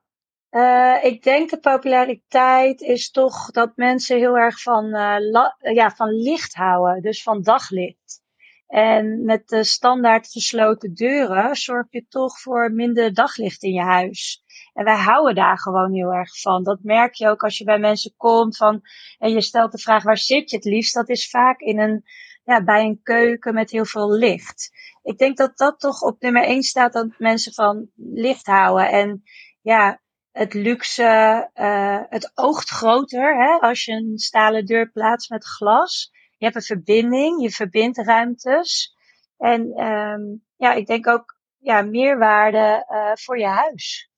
Uh, 0.51 1.05
ik 1.05 1.23
denk 1.23 1.51
de 1.51 1.59
populariteit 1.59 2.81
is 2.81 3.11
toch 3.11 3.51
dat 3.51 3.77
mensen 3.77 4.17
heel 4.17 4.37
erg 4.37 4.63
van, 4.63 4.85
uh, 4.85 5.75
ja, 5.75 5.91
van 5.91 6.09
licht 6.09 6.55
houden, 6.55 7.03
dus 7.03 7.23
van 7.23 7.43
daglicht. 7.43 8.23
En 8.67 9.25
met 9.25 9.49
de 9.49 9.65
standaard 9.65 10.31
gesloten 10.31 10.95
deuren 10.95 11.57
zorg 11.57 11.87
je 11.91 12.07
toch 12.09 12.41
voor 12.41 12.73
minder 12.73 13.15
daglicht 13.15 13.63
in 13.63 13.73
je 13.73 13.83
huis. 13.83 14.43
En 14.73 14.85
wij 14.85 14.97
houden 14.97 15.35
daar 15.35 15.59
gewoon 15.59 15.93
heel 15.93 16.13
erg 16.13 16.41
van. 16.41 16.63
Dat 16.63 16.79
merk 16.83 17.15
je 17.15 17.29
ook 17.29 17.43
als 17.43 17.59
je 17.59 17.65
bij 17.65 17.79
mensen 17.79 18.15
komt 18.17 18.57
van, 18.57 18.81
en 19.19 19.31
je 19.33 19.41
stelt 19.41 19.73
de 19.73 19.79
vraag 19.79 20.03
waar 20.03 20.19
zit 20.19 20.51
je 20.51 20.57
het 20.57 20.65
liefst? 20.65 20.95
Dat 20.95 21.09
is 21.09 21.31
vaak 21.31 21.61
in 21.61 21.79
een, 21.79 22.05
ja, 22.45 22.65
bij 22.65 22.85
een 22.85 23.01
keuken 23.03 23.55
met 23.55 23.71
heel 23.71 23.85
veel 23.85 24.13
licht. 24.13 24.71
Ik 25.03 25.19
denk 25.19 25.37
dat 25.37 25.59
dat 25.59 25.81
toch 25.81 26.03
op 26.03 26.21
nummer 26.21 26.43
1 26.43 26.63
staat 26.63 26.93
dat 26.93 27.19
mensen 27.19 27.53
van 27.53 27.91
licht 27.97 28.47
houden. 28.47 28.91
En 28.91 29.23
ja, 29.63 30.01
het 30.39 30.55
luxe, 30.55 31.51
uh, 31.55 32.01
het 32.09 32.33
oogt 32.35 32.69
groter 32.69 33.37
hè, 33.37 33.59
als 33.61 33.85
je 33.85 33.93
een 33.93 34.19
stalen 34.19 34.67
deur 34.67 34.91
plaatst 34.91 35.31
met 35.31 35.45
glas. 35.45 36.11
Je 36.37 36.45
hebt 36.45 36.57
een 36.57 36.63
verbinding, 36.63 37.43
je 37.43 37.51
verbindt 37.51 37.99
ruimtes. 37.99 38.97
En 39.37 39.85
um, 39.85 40.45
ja, 40.57 40.73
ik 40.73 40.87
denk 40.87 41.07
ook 41.07 41.39
ja, 41.59 41.83
meerwaarde 41.83 42.87
uh, 42.89 43.11
voor 43.15 43.39
je 43.39 43.47
huis. 43.47 44.11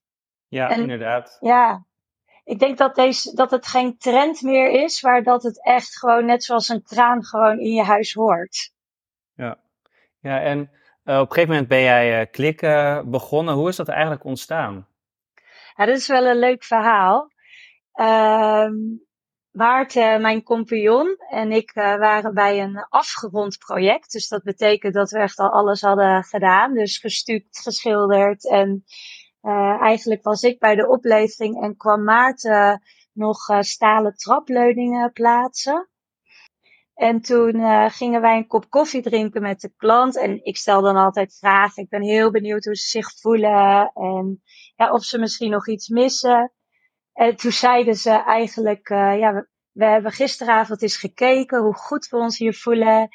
Ja, 0.48 0.70
en, 0.70 0.80
inderdaad. 0.80 1.36
Ja, 1.40 1.86
ik 2.44 2.58
denk 2.58 2.78
dat, 2.78 2.94
deze, 2.94 3.34
dat 3.34 3.50
het 3.50 3.66
geen 3.66 3.98
trend 3.98 4.42
meer 4.42 4.70
is, 4.70 5.02
maar 5.02 5.22
dat 5.22 5.42
het 5.42 5.64
echt 5.64 5.98
gewoon 5.98 6.24
net 6.24 6.44
zoals 6.44 6.68
een 6.68 6.82
kraan 6.82 7.24
gewoon 7.24 7.58
in 7.58 7.72
je 7.72 7.82
huis 7.82 8.12
hoort. 8.12 8.72
Ja, 9.34 9.58
ja 10.18 10.40
en 10.40 10.60
op 10.60 10.68
een 11.04 11.26
gegeven 11.26 11.48
moment 11.48 11.68
ben 11.68 11.82
jij 11.82 12.26
Klik 12.26 12.60
begonnen. 13.04 13.54
Hoe 13.54 13.68
is 13.68 13.76
dat 13.76 13.88
eigenlijk 13.88 14.24
ontstaan? 14.24 14.88
Ja, 15.80 15.86
dat 15.86 15.96
is 15.96 16.06
wel 16.06 16.26
een 16.26 16.38
leuk 16.38 16.64
verhaal. 16.64 17.30
Ehm, 17.92 18.74
Maarten, 19.50 20.20
mijn 20.20 20.42
compagnon 20.42 21.16
en 21.30 21.52
ik 21.52 21.72
waren 21.72 22.34
bij 22.34 22.62
een 22.62 22.86
afgerond 22.88 23.58
project. 23.58 24.12
Dus 24.12 24.28
dat 24.28 24.42
betekent 24.42 24.94
dat 24.94 25.10
we 25.10 25.18
echt 25.18 25.38
al 25.38 25.50
alles 25.50 25.80
hadden 25.80 26.24
gedaan. 26.24 26.74
Dus 26.74 26.98
gestuukt, 26.98 27.60
geschilderd. 27.62 28.48
En 28.48 28.84
eigenlijk 29.80 30.22
was 30.22 30.42
ik 30.42 30.58
bij 30.58 30.74
de 30.74 30.88
oplevering 30.88 31.62
en 31.62 31.76
kwam 31.76 32.04
Maarten 32.04 32.82
nog 33.12 33.38
stalen 33.60 34.14
trapleuningen 34.14 35.12
plaatsen. 35.12 35.88
En 37.00 37.20
toen 37.20 37.56
uh, 37.56 37.90
gingen 37.90 38.20
wij 38.20 38.36
een 38.36 38.46
kop 38.46 38.70
koffie 38.70 39.02
drinken 39.02 39.42
met 39.42 39.60
de 39.60 39.72
klant. 39.76 40.16
En 40.16 40.44
ik 40.44 40.56
stel 40.56 40.82
dan 40.82 40.96
altijd 40.96 41.36
vragen. 41.38 41.82
Ik 41.82 41.88
ben 41.88 42.02
heel 42.02 42.30
benieuwd 42.30 42.64
hoe 42.64 42.74
ze 42.76 42.88
zich 42.88 43.20
voelen. 43.20 43.90
En 43.94 44.42
ja, 44.76 44.92
of 44.92 45.02
ze 45.02 45.18
misschien 45.18 45.50
nog 45.50 45.68
iets 45.68 45.88
missen. 45.88 46.52
En 47.12 47.36
toen 47.36 47.52
zeiden 47.52 47.94
ze 47.94 48.10
eigenlijk, 48.10 48.88
uh, 48.88 49.18
ja, 49.18 49.46
we, 49.72 49.84
hebben 49.84 50.12
gisteravond 50.12 50.82
eens 50.82 50.96
gekeken 50.96 51.62
hoe 51.62 51.74
goed 51.74 52.08
we 52.08 52.16
ons 52.16 52.38
hier 52.38 52.54
voelen. 52.54 53.08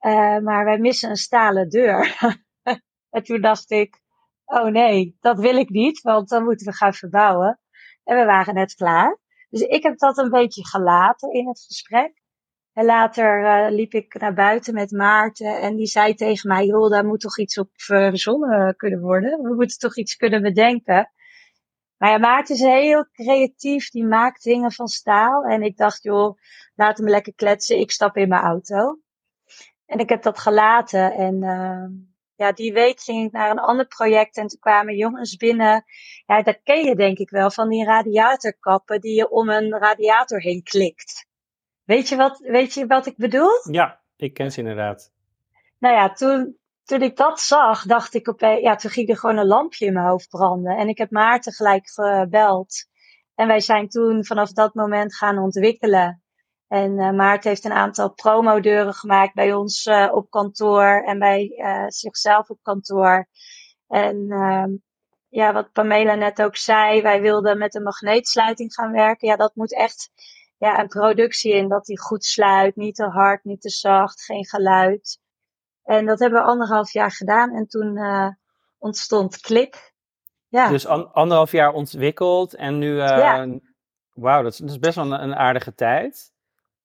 Uh, 0.00 0.38
maar 0.38 0.64
wij 0.64 0.78
missen 0.78 1.10
een 1.10 1.16
stalen 1.16 1.68
deur. 1.68 2.16
en 3.16 3.22
toen 3.22 3.40
dacht 3.40 3.70
ik, 3.70 4.00
oh 4.44 4.66
nee, 4.66 5.16
dat 5.20 5.38
wil 5.38 5.56
ik 5.56 5.68
niet, 5.68 6.00
want 6.00 6.28
dan 6.28 6.44
moeten 6.44 6.66
we 6.66 6.72
gaan 6.72 6.94
verbouwen. 6.94 7.60
En 8.04 8.16
we 8.16 8.24
waren 8.24 8.54
net 8.54 8.74
klaar. 8.74 9.18
Dus 9.48 9.60
ik 9.60 9.82
heb 9.82 9.98
dat 9.98 10.18
een 10.18 10.30
beetje 10.30 10.66
gelaten 10.66 11.32
in 11.32 11.48
het 11.48 11.60
gesprek. 11.60 12.19
En 12.80 12.86
later 12.86 13.42
uh, 13.42 13.74
liep 13.74 13.92
ik 13.92 14.20
naar 14.20 14.34
buiten 14.34 14.74
met 14.74 14.90
Maarten 14.90 15.60
en 15.60 15.76
die 15.76 15.86
zei 15.86 16.14
tegen 16.14 16.48
mij, 16.48 16.64
joh, 16.64 16.90
daar 16.90 17.06
moet 17.06 17.20
toch 17.20 17.38
iets 17.38 17.58
op 17.58 17.70
verzonnen 17.72 18.76
kunnen 18.76 19.00
worden. 19.00 19.42
We 19.42 19.54
moeten 19.54 19.78
toch 19.78 19.96
iets 19.96 20.16
kunnen 20.16 20.42
bedenken. 20.42 21.12
Maar 21.96 22.10
ja, 22.10 22.18
Maarten 22.18 22.54
is 22.54 22.60
heel 22.60 23.08
creatief, 23.12 23.90
die 23.90 24.06
maakt 24.06 24.42
dingen 24.42 24.72
van 24.72 24.88
staal. 24.88 25.42
En 25.42 25.62
ik 25.62 25.76
dacht, 25.76 26.02
joh, 26.02 26.38
laat 26.74 26.98
hem 26.98 27.08
lekker 27.08 27.34
kletsen, 27.34 27.78
ik 27.78 27.90
stap 27.90 28.16
in 28.16 28.28
mijn 28.28 28.42
auto. 28.42 28.98
En 29.86 29.98
ik 29.98 30.08
heb 30.08 30.22
dat 30.22 30.38
gelaten 30.38 31.12
en 31.12 31.42
uh, 31.42 31.84
ja, 32.34 32.52
die 32.52 32.72
week 32.72 33.00
ging 33.00 33.26
ik 33.26 33.32
naar 33.32 33.50
een 33.50 33.58
ander 33.58 33.86
project 33.86 34.36
en 34.36 34.46
toen 34.46 34.60
kwamen 34.60 34.96
jongens 34.96 35.36
binnen. 35.36 35.84
Ja, 36.26 36.42
dat 36.42 36.60
ken 36.62 36.84
je 36.84 36.94
denk 36.96 37.18
ik 37.18 37.30
wel, 37.30 37.50
van 37.50 37.68
die 37.68 37.84
radiatorkappen 37.84 39.00
die 39.00 39.14
je 39.14 39.30
om 39.30 39.48
een 39.48 39.78
radiator 39.78 40.40
heen 40.40 40.62
klikt. 40.62 41.28
Weet 41.90 42.08
je 42.08 42.16
wat, 42.16 42.38
weet 42.38 42.74
je 42.74 42.86
wat 42.86 43.06
ik 43.06 43.16
bedoel? 43.16 43.50
Ja, 43.70 44.00
ik 44.16 44.34
ken 44.34 44.52
ze 44.52 44.58
inderdaad. 44.58 45.12
Nou 45.78 45.94
ja, 45.94 46.12
toen, 46.12 46.56
toen 46.84 47.02
ik 47.02 47.16
dat 47.16 47.40
zag, 47.40 47.82
dacht 47.82 48.14
ik 48.14 48.28
opeens, 48.28 48.60
ja, 48.60 48.74
toen 48.76 48.90
ging 48.90 49.08
er 49.08 49.16
gewoon 49.16 49.36
een 49.36 49.46
lampje 49.46 49.86
in 49.86 49.92
mijn 49.92 50.06
hoofd 50.06 50.28
branden. 50.28 50.76
En 50.76 50.88
ik 50.88 50.98
heb 50.98 51.10
Maarten 51.10 51.52
gelijk 51.52 51.90
gebeld. 51.90 52.88
En 53.34 53.46
wij 53.46 53.60
zijn 53.60 53.88
toen 53.88 54.24
vanaf 54.24 54.52
dat 54.52 54.74
moment 54.74 55.16
gaan 55.16 55.38
ontwikkelen. 55.38 56.22
En 56.68 56.98
uh, 56.98 57.10
Maarten 57.10 57.50
heeft 57.50 57.64
een 57.64 57.72
aantal 57.72 58.12
promodeuren 58.12 58.94
gemaakt 58.94 59.34
bij 59.34 59.52
ons 59.52 59.86
uh, 59.86 60.08
op 60.12 60.30
kantoor 60.30 61.02
en 61.06 61.18
bij 61.18 61.52
uh, 61.56 61.84
zichzelf 61.86 62.48
op 62.48 62.58
kantoor. 62.62 63.28
En 63.88 64.26
ehm, 64.28 64.70
ja, 65.28 65.52
wat 65.52 65.72
Pamela 65.72 66.14
net 66.14 66.42
ook 66.42 66.56
zei, 66.56 67.02
wij 67.02 67.20
wilden 67.20 67.58
met 67.58 67.74
een 67.74 67.82
magneetsluiting 67.82 68.74
gaan 68.74 68.92
werken. 68.92 69.28
Ja, 69.28 69.36
dat 69.36 69.54
moet 69.54 69.74
echt 69.74 70.10
ja, 70.60 70.78
een 70.78 70.88
productie 70.88 71.54
in 71.54 71.68
dat 71.68 71.84
die 71.84 72.00
goed 72.00 72.24
sluit. 72.24 72.76
Niet 72.76 72.94
te 72.94 73.04
hard, 73.04 73.44
niet 73.44 73.60
te 73.60 73.70
zacht, 73.70 74.24
geen 74.24 74.46
geluid. 74.46 75.18
En 75.84 76.06
dat 76.06 76.18
hebben 76.18 76.40
we 76.40 76.46
anderhalf 76.46 76.92
jaar 76.92 77.10
gedaan 77.10 77.54
en 77.54 77.66
toen 77.66 77.96
uh, 77.96 78.28
ontstond 78.78 79.40
Klik. 79.40 79.92
Ja. 80.48 80.68
Dus 80.68 80.86
an 80.86 81.12
anderhalf 81.12 81.52
jaar 81.52 81.72
ontwikkeld 81.72 82.54
en 82.54 82.78
nu, 82.78 82.90
uh, 82.90 82.96
ja. 82.96 83.58
wauw, 84.12 84.42
dat, 84.42 84.56
dat, 84.56 84.70
is 84.70 84.78
best 84.78 84.96
wel 84.96 85.04
een, 85.04 85.22
een, 85.22 85.34
aardige 85.34 85.74
tijd. 85.74 86.32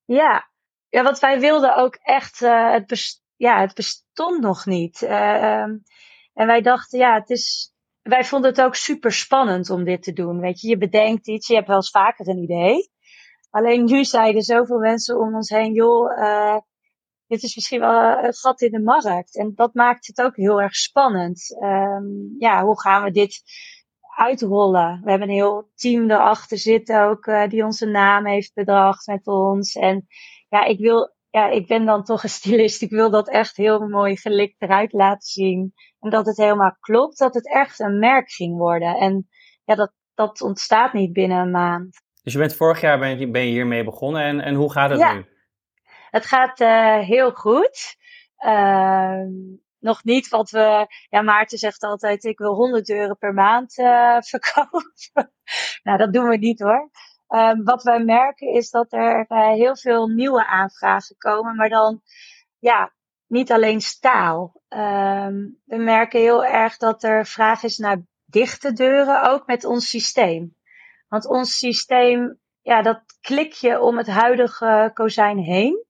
Ja. 0.04 0.48
ja, 0.88 1.02
want 1.02 1.18
wij 1.18 1.40
wilden 1.40 1.76
ook 1.76 1.94
echt, 1.94 2.40
uh, 2.40 2.72
het, 2.72 2.86
best 2.86 3.22
ja, 3.36 3.60
het 3.60 3.74
bestond 3.74 4.40
nog 4.40 4.66
niet. 4.66 5.02
Um, 5.02 5.82
en 6.32 6.46
wij 6.46 6.60
dachten, 6.60 6.98
ja, 6.98 7.14
het 7.14 7.30
is, 7.30 7.74
wij 8.02 8.24
vonden 8.24 8.50
het 8.50 8.60
ook 8.60 8.74
super 8.74 9.12
spannend 9.12 9.70
om 9.70 9.84
dit 9.84 10.02
te 10.02 10.12
doen. 10.12 10.40
Weet 10.40 10.60
je, 10.60 10.68
je 10.68 10.78
bedenkt 10.78 11.28
iets, 11.28 11.46
je 11.46 11.54
hebt 11.54 11.66
wel 11.66 11.76
eens 11.76 11.90
vaker 11.90 12.28
een 12.28 12.42
idee. 12.42 12.94
Alleen 13.56 13.84
nu 13.84 14.04
zeiden 14.04 14.42
zoveel 14.42 14.78
mensen 14.78 15.20
om 15.20 15.34
ons 15.34 15.48
heen, 15.48 15.72
joh, 15.72 16.18
uh, 16.18 16.56
dit 17.26 17.42
is 17.42 17.54
misschien 17.54 17.80
wel 17.80 18.24
een 18.24 18.34
gat 18.34 18.60
in 18.60 18.70
de 18.70 18.82
markt. 18.82 19.36
En 19.36 19.52
dat 19.54 19.74
maakt 19.74 20.06
het 20.06 20.22
ook 20.22 20.36
heel 20.36 20.60
erg 20.60 20.74
spannend. 20.74 21.56
Um, 21.62 22.34
ja, 22.38 22.64
hoe 22.64 22.80
gaan 22.80 23.02
we 23.04 23.10
dit 23.10 23.42
uitrollen? 24.16 25.00
We 25.04 25.10
hebben 25.10 25.28
een 25.28 25.34
heel 25.34 25.70
team 25.74 26.10
erachter 26.10 26.58
zitten 26.58 27.02
ook, 27.02 27.26
uh, 27.26 27.48
die 27.48 27.64
onze 27.64 27.86
naam 27.86 28.26
heeft 28.26 28.54
bedacht 28.54 29.06
met 29.06 29.26
ons. 29.26 29.74
En 29.74 30.06
ja, 30.48 30.64
ik 30.64 30.78
wil, 30.78 31.14
ja, 31.30 31.48
ik 31.48 31.66
ben 31.66 31.84
dan 31.86 32.04
toch 32.04 32.22
een 32.22 32.28
stylist. 32.28 32.82
Ik 32.82 32.90
wil 32.90 33.10
dat 33.10 33.28
echt 33.28 33.56
heel 33.56 33.88
mooi 33.88 34.16
gelikt 34.16 34.62
eruit 34.62 34.92
laten 34.92 35.28
zien. 35.28 35.72
En 36.00 36.10
dat 36.10 36.26
het 36.26 36.36
helemaal 36.36 36.76
klopt, 36.80 37.18
dat 37.18 37.34
het 37.34 37.52
echt 37.52 37.80
een 37.80 37.98
merk 37.98 38.30
ging 38.30 38.56
worden. 38.56 38.96
En 38.96 39.28
ja, 39.64 39.74
dat, 39.74 39.92
dat 40.14 40.40
ontstaat 40.40 40.92
niet 40.92 41.12
binnen 41.12 41.38
een 41.38 41.50
maand. 41.50 42.04
Dus 42.26 42.34
je 42.34 42.40
bent 42.40 42.56
vorig 42.56 42.80
jaar 42.80 42.98
ben 42.98 43.18
je, 43.18 43.30
ben 43.30 43.42
je 43.42 43.50
hiermee 43.50 43.84
begonnen 43.84 44.22
en, 44.22 44.40
en 44.40 44.54
hoe 44.54 44.72
gaat 44.72 44.90
het 44.90 44.98
ja. 44.98 45.12
nu? 45.12 45.26
Het 46.10 46.26
gaat 46.26 46.60
uh, 46.60 46.98
heel 46.98 47.30
goed. 47.30 47.96
Uh, 48.38 49.20
nog 49.78 50.04
niet 50.04 50.28
wat 50.28 50.50
we. 50.50 50.86
Ja, 51.08 51.22
Maarten 51.22 51.58
zegt 51.58 51.82
altijd: 51.82 52.24
ik 52.24 52.38
wil 52.38 52.54
100 52.54 52.90
euro 52.90 53.14
per 53.14 53.34
maand 53.34 53.78
uh, 53.78 54.20
verkopen. 54.30 54.92
nou, 55.82 55.98
dat 55.98 56.12
doen 56.12 56.28
we 56.28 56.36
niet 56.36 56.60
hoor. 56.60 56.90
Um, 57.28 57.64
wat 57.64 57.82
wij 57.82 58.04
merken 58.04 58.52
is 58.52 58.70
dat 58.70 58.92
er 58.92 59.24
uh, 59.28 59.52
heel 59.52 59.76
veel 59.76 60.06
nieuwe 60.06 60.46
aanvragen 60.46 61.16
komen, 61.16 61.56
maar 61.56 61.68
dan 61.68 62.00
ja, 62.58 62.92
niet 63.26 63.52
alleen 63.52 63.80
staal. 63.80 64.62
Um, 64.68 65.60
we 65.64 65.76
merken 65.76 66.20
heel 66.20 66.44
erg 66.44 66.76
dat 66.76 67.02
er 67.02 67.26
vraag 67.26 67.62
is 67.62 67.76
naar 67.76 68.02
dichte 68.24 68.72
deuren, 68.72 69.22
ook 69.22 69.46
met 69.46 69.64
ons 69.64 69.88
systeem. 69.88 70.56
Want 71.08 71.26
ons 71.26 71.58
systeem, 71.58 72.38
ja, 72.60 72.82
dat 72.82 73.02
klik 73.20 73.52
je 73.52 73.80
om 73.80 73.96
het 73.96 74.06
huidige 74.06 74.90
kozijn 74.94 75.38
heen. 75.38 75.84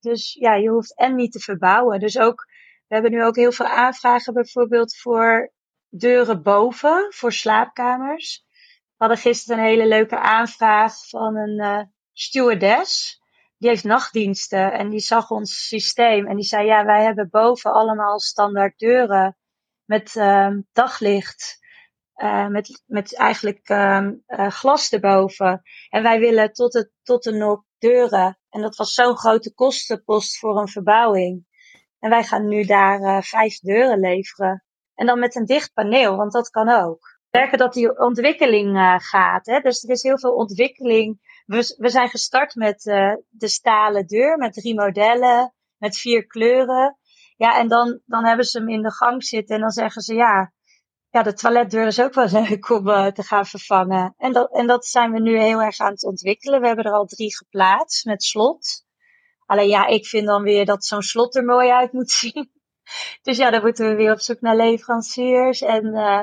Dus 0.00 0.32
ja, 0.32 0.54
je 0.54 0.68
hoeft 0.68 0.96
en 0.96 1.14
niet 1.14 1.32
te 1.32 1.40
verbouwen. 1.40 2.00
Dus 2.00 2.18
ook, 2.18 2.46
we 2.86 2.94
hebben 2.94 3.12
nu 3.12 3.24
ook 3.24 3.36
heel 3.36 3.52
veel 3.52 3.66
aanvragen 3.66 4.34
bijvoorbeeld 4.34 4.96
voor 4.96 5.52
deuren 5.88 6.42
boven, 6.42 7.06
voor 7.08 7.32
slaapkamers. 7.32 8.44
We 8.96 9.04
hadden 9.04 9.18
gisteren 9.18 9.58
een 9.58 9.68
hele 9.68 9.86
leuke 9.86 10.18
aanvraag 10.18 11.08
van 11.08 11.36
een 11.36 11.60
uh, 11.62 11.82
stewardess. 12.12 13.20
Die 13.58 13.68
heeft 13.68 13.84
nachtdiensten 13.84 14.72
en 14.72 14.88
die 14.88 15.00
zag 15.00 15.30
ons 15.30 15.66
systeem 15.66 16.26
en 16.26 16.36
die 16.36 16.44
zei, 16.44 16.66
ja, 16.66 16.84
wij 16.84 17.02
hebben 17.02 17.28
boven 17.30 17.72
allemaal 17.72 18.20
standaard 18.20 18.78
deuren 18.78 19.36
met 19.84 20.14
uh, 20.14 20.50
daglicht. 20.72 21.58
Uh, 22.16 22.46
met, 22.46 22.82
met 22.86 23.16
eigenlijk 23.16 23.68
uh, 23.68 24.08
uh, 24.26 24.50
glas 24.50 24.92
erboven. 24.92 25.62
En 25.88 26.02
wij 26.02 26.18
willen 26.18 26.52
tot, 26.52 26.72
het, 26.72 26.90
tot 27.02 27.22
de 27.22 27.32
nok 27.32 27.64
deuren. 27.78 28.38
En 28.50 28.60
dat 28.60 28.76
was 28.76 28.92
zo'n 28.92 29.16
grote 29.16 29.54
kostenpost 29.54 30.38
voor 30.38 30.60
een 30.60 30.68
verbouwing. 30.68 31.46
En 31.98 32.10
wij 32.10 32.24
gaan 32.24 32.48
nu 32.48 32.64
daar 32.64 33.22
vijf 33.22 33.58
deuren 33.58 34.00
leveren. 34.00 34.64
En 34.94 35.06
dan 35.06 35.18
met 35.18 35.36
een 35.36 35.44
dicht 35.44 35.72
paneel, 35.72 36.16
want 36.16 36.32
dat 36.32 36.50
kan 36.50 36.68
ook. 36.68 37.18
Merken 37.30 37.58
dat 37.58 37.72
die 37.72 37.98
ontwikkeling 37.98 38.98
gaat. 39.02 39.46
Hè? 39.46 39.60
Dus 39.60 39.84
er 39.84 39.90
is 39.90 40.02
heel 40.02 40.18
veel 40.18 40.34
ontwikkeling. 40.34 41.20
We, 41.46 41.74
we 41.78 41.88
zijn 41.88 42.08
gestart 42.08 42.54
met 42.54 42.82
de 43.28 43.48
stalen 43.48 44.06
deur, 44.06 44.38
met 44.38 44.52
drie 44.52 44.74
modellen, 44.74 45.54
met 45.76 45.98
vier 45.98 46.26
kleuren. 46.26 46.98
Ja, 47.36 47.58
en 47.58 47.68
dan, 47.68 48.00
dan 48.06 48.26
hebben 48.26 48.46
ze 48.46 48.58
hem 48.58 48.68
in 48.68 48.82
de 48.82 48.92
gang 48.92 49.24
zitten 49.24 49.54
en 49.54 49.60
dan 49.60 49.70
zeggen 49.70 50.02
ze 50.02 50.14
ja, 50.14 50.52
ja, 51.16 51.22
de 51.22 51.34
toiletdeur 51.34 51.86
is 51.86 52.00
ook 52.00 52.14
wel 52.14 52.28
leuk 52.42 52.70
om 52.70 52.88
uh, 52.88 53.06
te 53.06 53.22
gaan 53.22 53.46
vervangen. 53.46 54.14
En 54.18 54.32
dat, 54.32 54.52
en 54.52 54.66
dat 54.66 54.86
zijn 54.86 55.12
we 55.12 55.20
nu 55.20 55.38
heel 55.40 55.62
erg 55.62 55.78
aan 55.78 55.92
het 55.92 56.04
ontwikkelen. 56.04 56.60
We 56.60 56.66
hebben 56.66 56.84
er 56.84 56.92
al 56.92 57.06
drie 57.06 57.36
geplaatst 57.36 58.04
met 58.04 58.22
slot. 58.22 58.84
Alleen 59.46 59.68
ja, 59.68 59.86
ik 59.86 60.06
vind 60.06 60.26
dan 60.26 60.42
weer 60.42 60.64
dat 60.64 60.84
zo'n 60.84 61.02
slot 61.02 61.36
er 61.36 61.44
mooi 61.44 61.70
uit 61.70 61.92
moet 61.92 62.10
zien. 62.22 62.50
Dus 63.22 63.36
ja, 63.36 63.50
dan 63.50 63.62
moeten 63.62 63.88
we 63.88 63.94
weer 63.94 64.12
op 64.12 64.20
zoek 64.20 64.40
naar 64.40 64.56
leveranciers. 64.56 65.60
En 65.60 65.86
uh, 65.86 66.20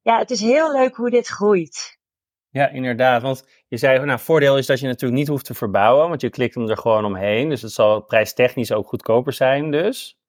ja, 0.00 0.18
het 0.18 0.30
is 0.30 0.40
heel 0.40 0.72
leuk 0.72 0.96
hoe 0.96 1.10
dit 1.10 1.26
groeit. 1.26 2.00
Ja, 2.48 2.68
inderdaad. 2.68 3.22
Want 3.22 3.46
je 3.68 3.76
zei, 3.76 4.04
nou, 4.04 4.18
voordeel 4.18 4.58
is 4.58 4.66
dat 4.66 4.80
je 4.80 4.86
natuurlijk 4.86 5.20
niet 5.20 5.28
hoeft 5.28 5.44
te 5.44 5.54
verbouwen, 5.54 6.08
want 6.08 6.20
je 6.20 6.30
klikt 6.30 6.54
hem 6.54 6.68
er 6.68 6.76
gewoon 6.76 7.04
omheen. 7.04 7.48
Dus 7.48 7.62
het 7.62 7.72
zal 7.72 8.02
prijstechnisch 8.02 8.72
ook 8.72 8.88
goedkoper 8.88 9.32
zijn 9.32 9.70
dus. 9.70 10.21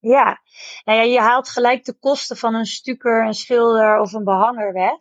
Ja, 0.00 0.40
nou 0.84 0.98
ja, 0.98 1.04
je 1.04 1.20
haalt 1.20 1.48
gelijk 1.48 1.84
de 1.84 1.98
kosten 1.98 2.36
van 2.36 2.54
een 2.54 2.66
stuker, 2.66 3.26
een 3.26 3.34
schilder 3.34 4.00
of 4.00 4.12
een 4.12 4.24
behanger 4.24 4.72
weg. 4.72 4.98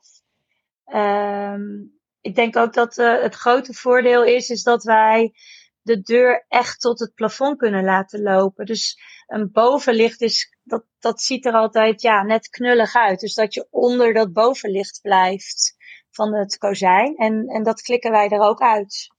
Um, 0.94 2.00
ik 2.22 2.36
denk 2.36 2.56
ook 2.56 2.74
dat 2.74 2.98
uh, 2.98 3.22
het 3.22 3.36
grote 3.36 3.74
voordeel 3.74 4.24
is, 4.24 4.50
is 4.50 4.64
dat 4.64 4.84
wij 4.84 5.34
de 5.82 6.02
deur 6.02 6.46
echt 6.48 6.80
tot 6.80 7.00
het 7.00 7.14
plafond 7.14 7.58
kunnen 7.58 7.84
laten 7.84 8.22
lopen. 8.22 8.66
Dus 8.66 9.00
een 9.28 9.52
bovenlicht 9.52 10.22
is, 10.22 10.58
dat, 10.64 10.84
dat 11.00 11.22
ziet 11.22 11.46
er 11.46 11.54
altijd 11.54 12.02
ja, 12.02 12.24
net 12.24 12.50
knullig 12.50 12.96
uit. 12.96 13.20
Dus 13.20 13.34
dat 13.34 13.54
je 13.54 13.68
onder 13.70 14.14
dat 14.14 14.34
bovenlicht 14.34 15.00
blijft 15.02 15.76
van 16.12 16.34
het 16.34 16.58
kozijn. 16.58 17.16
En, 17.16 17.48
en 17.48 17.64
dat 17.64 17.82
klikken 17.82 18.12
wij 18.12 18.30
er 18.30 18.40
ook 18.40 18.62
uit. 18.62 19.16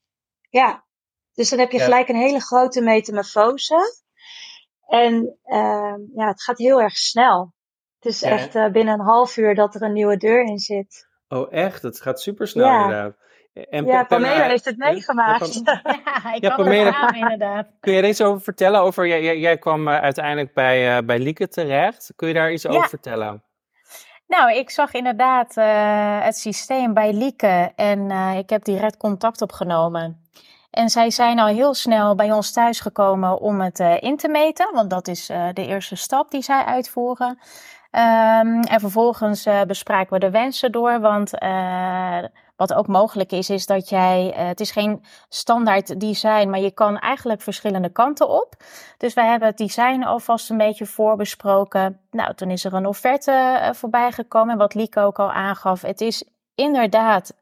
Ja, 0.49 0.84
dus 1.34 1.50
dan 1.50 1.58
heb 1.58 1.70
je 1.70 1.80
gelijk 1.80 2.08
een 2.08 2.16
hele 2.16 2.40
grote 2.40 2.80
metamorfose. 2.80 4.02
En 4.90 5.38
uh, 5.47 5.94
ja, 6.14 6.26
het 6.26 6.42
gaat 6.42 6.59
heel 6.59 6.80
erg 6.80 6.97
snel. 6.97 7.52
Het 7.99 8.12
is 8.12 8.23
echt 8.23 8.54
uh, 8.54 8.68
binnen 8.68 8.94
een 8.94 9.06
half 9.06 9.37
uur 9.37 9.54
dat 9.54 9.75
er 9.75 9.82
een 9.82 9.92
nieuwe 9.92 10.16
deur 10.16 10.44
in 10.44 10.59
zit. 10.59 11.09
Oh, 11.28 11.52
echt? 11.52 11.82
Het 11.82 12.00
gaat 12.00 12.20
super 12.20 12.49
snel 12.49 12.66
ja. 12.66 12.82
inderdaad. 12.82 13.14
En 13.52 13.87
ja, 13.87 14.04
Pamela 14.04 14.49
heeft 14.49 14.64
het 14.64 14.76
meegemaakt. 14.76 15.54
Ja, 15.64 15.80
ja 16.04 16.35
ik 16.35 16.42
ja, 16.42 16.54
kan 16.54 16.64
Pamela, 16.64 16.85
het 16.85 16.94
aan, 16.94 17.14
inderdaad. 17.14 17.66
Kun 17.80 17.92
je 17.92 18.02
er 18.02 18.09
iets 18.09 18.20
over 18.23 18.40
vertellen? 18.40 18.80
Over, 18.80 19.06
jij, 19.06 19.38
jij 19.38 19.59
kwam 19.59 19.88
uh, 19.88 20.00
uiteindelijk 20.00 20.54
bij, 20.54 20.97
uh, 20.97 21.06
bij 21.06 21.18
Lieke 21.18 21.49
terecht. 21.49 22.12
Kun 22.16 22.28
je 22.28 22.35
daar 22.35 22.52
iets 22.52 22.66
over 22.66 22.88
vertellen? 22.88 23.42
Nou, 24.26 24.52
ik 24.52 24.70
zag 24.70 24.92
inderdaad 24.92 25.56
uh, 25.56 26.25
het 26.25 26.37
systeem 26.37 26.94
bij 26.94 27.12
Lieke 27.12 27.73
en 27.76 28.11
ik 28.37 28.50
heb 28.50 28.64
direct 28.64 28.97
contact 28.97 29.42
opgenomen. 29.42 30.28
En 30.70 30.88
zij 30.88 31.10
zijn 31.10 31.38
al 31.38 31.46
heel 31.46 31.74
snel 31.74 32.14
bij 32.14 32.32
ons 32.32 32.52
thuis 32.52 32.80
gekomen 32.80 33.40
om 33.40 33.60
het 33.60 33.78
in 33.78 34.16
te 34.16 34.28
meten, 34.28 34.74
want 34.74 34.90
dat 34.90 35.08
is 35.08 35.26
de 35.26 35.66
eerste 35.66 35.96
stap 35.96 36.30
die 36.30 36.42
zij 36.42 36.64
uitvoeren. 36.64 37.28
Um, 37.28 38.62
en 38.62 38.80
vervolgens 38.80 39.46
bespraken 39.66 40.12
we 40.12 40.18
de 40.18 40.30
wensen 40.30 40.72
door, 40.72 41.00
want 41.00 41.32
wat 42.60 42.74
ook 42.74 42.86
mogelijk 42.86 43.32
is, 43.32 43.50
is 43.50 43.66
dat 43.66 43.88
jij, 43.88 44.34
uh, 44.36 44.46
het 44.46 44.60
is 44.60 44.70
geen 44.70 45.04
standaard 45.28 46.00
design, 46.00 46.48
maar 46.50 46.60
je 46.60 46.70
kan 46.70 46.98
eigenlijk 46.98 47.40
verschillende 47.40 47.88
kanten 47.88 48.28
op. 48.28 48.54
Dus 48.96 49.14
wij 49.14 49.26
hebben 49.26 49.48
het 49.48 49.58
design 49.58 50.02
alvast 50.02 50.50
een 50.50 50.56
beetje 50.56 50.86
voorbesproken. 50.86 52.00
Nou, 52.10 52.34
toen 52.34 52.50
is 52.50 52.64
er 52.64 52.74
een 52.74 52.86
offerte 52.86 53.58
uh, 53.60 53.72
voorbij 53.72 54.12
gekomen. 54.12 54.52
En 54.52 54.58
wat 54.58 54.74
Lieke 54.74 55.00
ook 55.00 55.18
al 55.18 55.32
aangaf, 55.32 55.82
het 55.82 56.00
is 56.00 56.24
inderdaad 56.54 57.34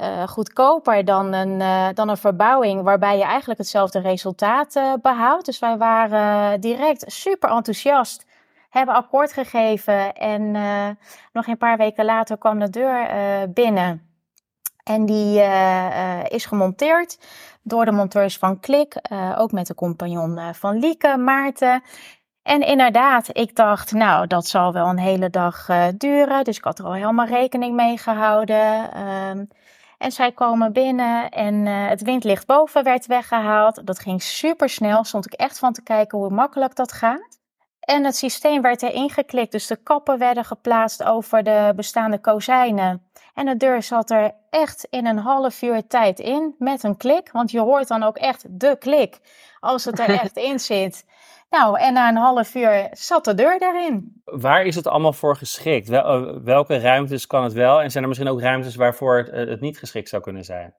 uh, 0.00 0.28
goedkoper 0.28 1.04
dan 1.04 1.32
een, 1.32 1.58
dan 1.94 2.08
een 2.08 2.16
verbouwing 2.16 2.82
waarbij 2.82 3.16
je 3.16 3.24
eigenlijk 3.24 3.58
hetzelfde 3.58 3.98
resultaat 4.00 4.80
behoudt. 5.02 5.46
Dus 5.46 5.58
wij 5.58 5.76
waren 5.76 6.60
direct 6.60 7.04
super 7.06 7.50
enthousiast 7.50 8.26
hebben 8.70 8.94
akkoord 8.94 9.32
gegeven 9.32 10.14
en 10.14 10.50
nog 11.32 11.46
een 11.46 11.58
paar 11.58 11.76
weken 11.76 12.04
later 12.04 12.38
kwam 12.38 12.58
de 12.58 12.70
deur 12.70 13.08
binnen. 13.52 14.08
En 14.84 15.06
die 15.06 15.42
is 16.28 16.46
gemonteerd 16.46 17.18
door 17.62 17.84
de 17.84 17.92
monteurs 17.92 18.38
van 18.38 18.60
Klik, 18.60 18.96
ook 19.36 19.52
met 19.52 19.66
de 19.66 19.74
compagnon 19.74 20.54
van 20.54 20.78
Lieke, 20.78 21.16
Maarten. 21.16 21.82
En 22.42 22.60
inderdaad, 22.60 23.28
ik 23.32 23.56
dacht, 23.56 23.92
nou, 23.92 24.26
dat 24.26 24.46
zal 24.46 24.72
wel 24.72 24.86
een 24.86 24.98
hele 24.98 25.30
dag 25.30 25.66
duren. 25.96 26.44
Dus 26.44 26.56
ik 26.56 26.64
had 26.64 26.78
er 26.78 26.84
al 26.84 26.94
helemaal 26.94 27.26
rekening 27.26 27.74
mee 27.74 27.98
gehouden. 27.98 29.00
Um, 29.08 29.48
en 29.98 30.12
zij 30.12 30.32
komen 30.32 30.72
binnen 30.72 31.30
en 31.30 31.66
het 31.66 32.02
windlicht 32.02 32.46
boven 32.46 32.84
werd 32.84 33.06
weggehaald. 33.06 33.86
Dat 33.86 33.98
ging 33.98 34.22
super 34.22 34.68
snel. 34.68 35.04
Stond 35.04 35.26
ik 35.26 35.32
echt 35.32 35.58
van 35.58 35.72
te 35.72 35.82
kijken 35.82 36.18
hoe 36.18 36.30
makkelijk 36.30 36.74
dat 36.76 36.92
gaat. 36.92 37.38
En 37.80 38.04
het 38.04 38.16
systeem 38.16 38.62
werd 38.62 38.82
erin 38.82 39.10
geklikt, 39.10 39.52
dus 39.52 39.66
de 39.66 39.76
kappen 39.76 40.18
werden 40.18 40.44
geplaatst 40.44 41.02
over 41.02 41.42
de 41.42 41.72
bestaande 41.76 42.18
kozijnen. 42.18 43.10
En 43.34 43.46
de 43.46 43.56
deur 43.56 43.82
zat 43.82 44.10
er 44.10 44.34
echt 44.50 44.86
in 44.90 45.06
een 45.06 45.18
half 45.18 45.62
uur 45.62 45.86
tijd 45.86 46.18
in, 46.18 46.54
met 46.58 46.82
een 46.82 46.96
klik. 46.96 47.30
Want 47.32 47.50
je 47.50 47.60
hoort 47.60 47.88
dan 47.88 48.02
ook 48.02 48.16
echt 48.16 48.60
de 48.60 48.76
klik, 48.78 49.18
als 49.60 49.84
het 49.84 49.98
er 49.98 50.08
echt 50.08 50.36
in 50.36 50.58
zit. 50.70 51.04
Nou, 51.50 51.78
en 51.78 51.92
na 51.92 52.08
een 52.08 52.16
half 52.16 52.54
uur 52.54 52.88
zat 52.90 53.24
de 53.24 53.34
deur 53.34 53.62
erin. 53.62 54.22
Waar 54.24 54.64
is 54.64 54.74
het 54.74 54.86
allemaal 54.86 55.12
voor 55.12 55.36
geschikt? 55.36 55.90
Eh, 55.90 56.36
welke 56.42 56.78
ruimtes 56.78 57.26
kan 57.26 57.44
het 57.44 57.52
wel? 57.52 57.82
En 57.82 57.90
zijn 57.90 58.02
er 58.02 58.08
misschien 58.08 58.30
ook 58.30 58.40
ruimtes 58.40 58.74
waarvoor 58.74 59.16
het, 59.16 59.28
eh, 59.28 59.46
het 59.46 59.60
niet 59.60 59.78
geschikt 59.78 60.08
zou 60.08 60.22
kunnen 60.22 60.44
zijn? 60.44 60.74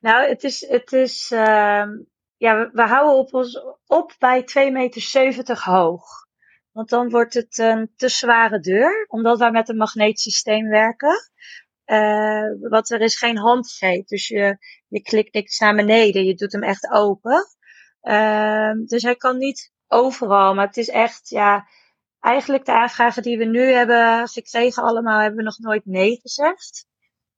Nou, 0.00 0.28
het 0.28 0.44
is, 0.44 0.68
het 0.68 0.92
is 0.92 1.30
uh, 1.30 1.84
ja, 2.36 2.70
we, 2.72 2.82
houden 2.82 3.14
op 3.14 3.34
ons 3.34 3.60
op 3.86 4.14
bij 4.18 4.40
2,70 4.40 4.72
meter 4.72 5.62
hoog. 5.64 6.04
Want 6.72 6.88
dan 6.88 7.10
wordt 7.10 7.34
het 7.34 7.58
een 7.58 7.92
te 7.96 8.08
zware 8.08 8.60
deur, 8.60 9.06
omdat 9.08 9.38
wij 9.38 9.50
met 9.50 9.68
een 9.68 9.76
magneetsysteem 9.76 10.68
werken. 10.68 11.30
Uh, 11.90 12.70
want 12.70 12.90
er 12.90 13.00
is 13.00 13.18
geen 13.18 13.38
handgreep, 13.38 14.06
dus 14.06 14.28
je, 14.28 14.56
je 14.88 15.02
klikt 15.02 15.34
niks 15.34 15.58
naar 15.58 15.74
beneden, 15.74 16.24
je 16.24 16.34
doet 16.34 16.52
hem 16.52 16.62
echt 16.62 16.90
open. 16.90 17.46
Uh, 18.02 18.72
dus 18.86 19.02
hij 19.02 19.16
kan 19.16 19.38
niet 19.38 19.72
overal, 19.86 20.54
maar 20.54 20.66
het 20.66 20.76
is 20.76 20.88
echt, 20.88 21.28
ja, 21.28 21.66
eigenlijk 22.20 22.64
de 22.64 22.72
aanvragen 22.72 23.22
die 23.22 23.38
we 23.38 23.44
nu 23.44 23.60
hebben 23.60 24.28
gekregen 24.28 24.82
allemaal, 24.82 25.20
hebben 25.20 25.38
we 25.38 25.44
nog 25.44 25.58
nooit 25.58 25.86
nee 25.86 26.20
gezegd. 26.20 26.86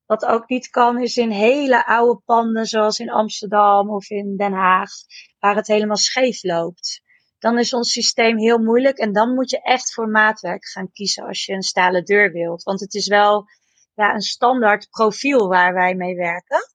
Wat 0.06 0.24
ook 0.24 0.48
niet 0.48 0.68
kan, 0.68 1.02
is 1.02 1.16
in 1.16 1.30
hele 1.30 1.86
oude 1.86 2.20
panden, 2.24 2.66
zoals 2.66 2.98
in 2.98 3.10
Amsterdam 3.10 3.90
of 3.90 4.10
in 4.10 4.36
Den 4.36 4.52
Haag, 4.52 4.90
waar 5.38 5.56
het 5.56 5.66
helemaal 5.66 5.96
scheef 5.96 6.42
loopt. 6.42 7.02
Dan 7.38 7.58
is 7.58 7.72
ons 7.72 7.92
systeem 7.92 8.38
heel 8.38 8.58
moeilijk 8.58 8.98
en 8.98 9.12
dan 9.12 9.34
moet 9.34 9.50
je 9.50 9.62
echt 9.62 9.94
voor 9.94 10.08
maatwerk 10.08 10.68
gaan 10.68 10.92
kiezen 10.92 11.26
als 11.26 11.44
je 11.44 11.52
een 11.52 11.62
stalen 11.62 12.04
deur 12.04 12.32
wilt. 12.32 12.62
Want 12.62 12.80
het 12.80 12.94
is 12.94 13.06
wel 13.06 13.46
ja, 13.94 14.14
een 14.14 14.20
standaard 14.20 14.88
profiel 14.90 15.48
waar 15.48 15.74
wij 15.74 15.94
mee 15.94 16.16
werken. 16.16 16.70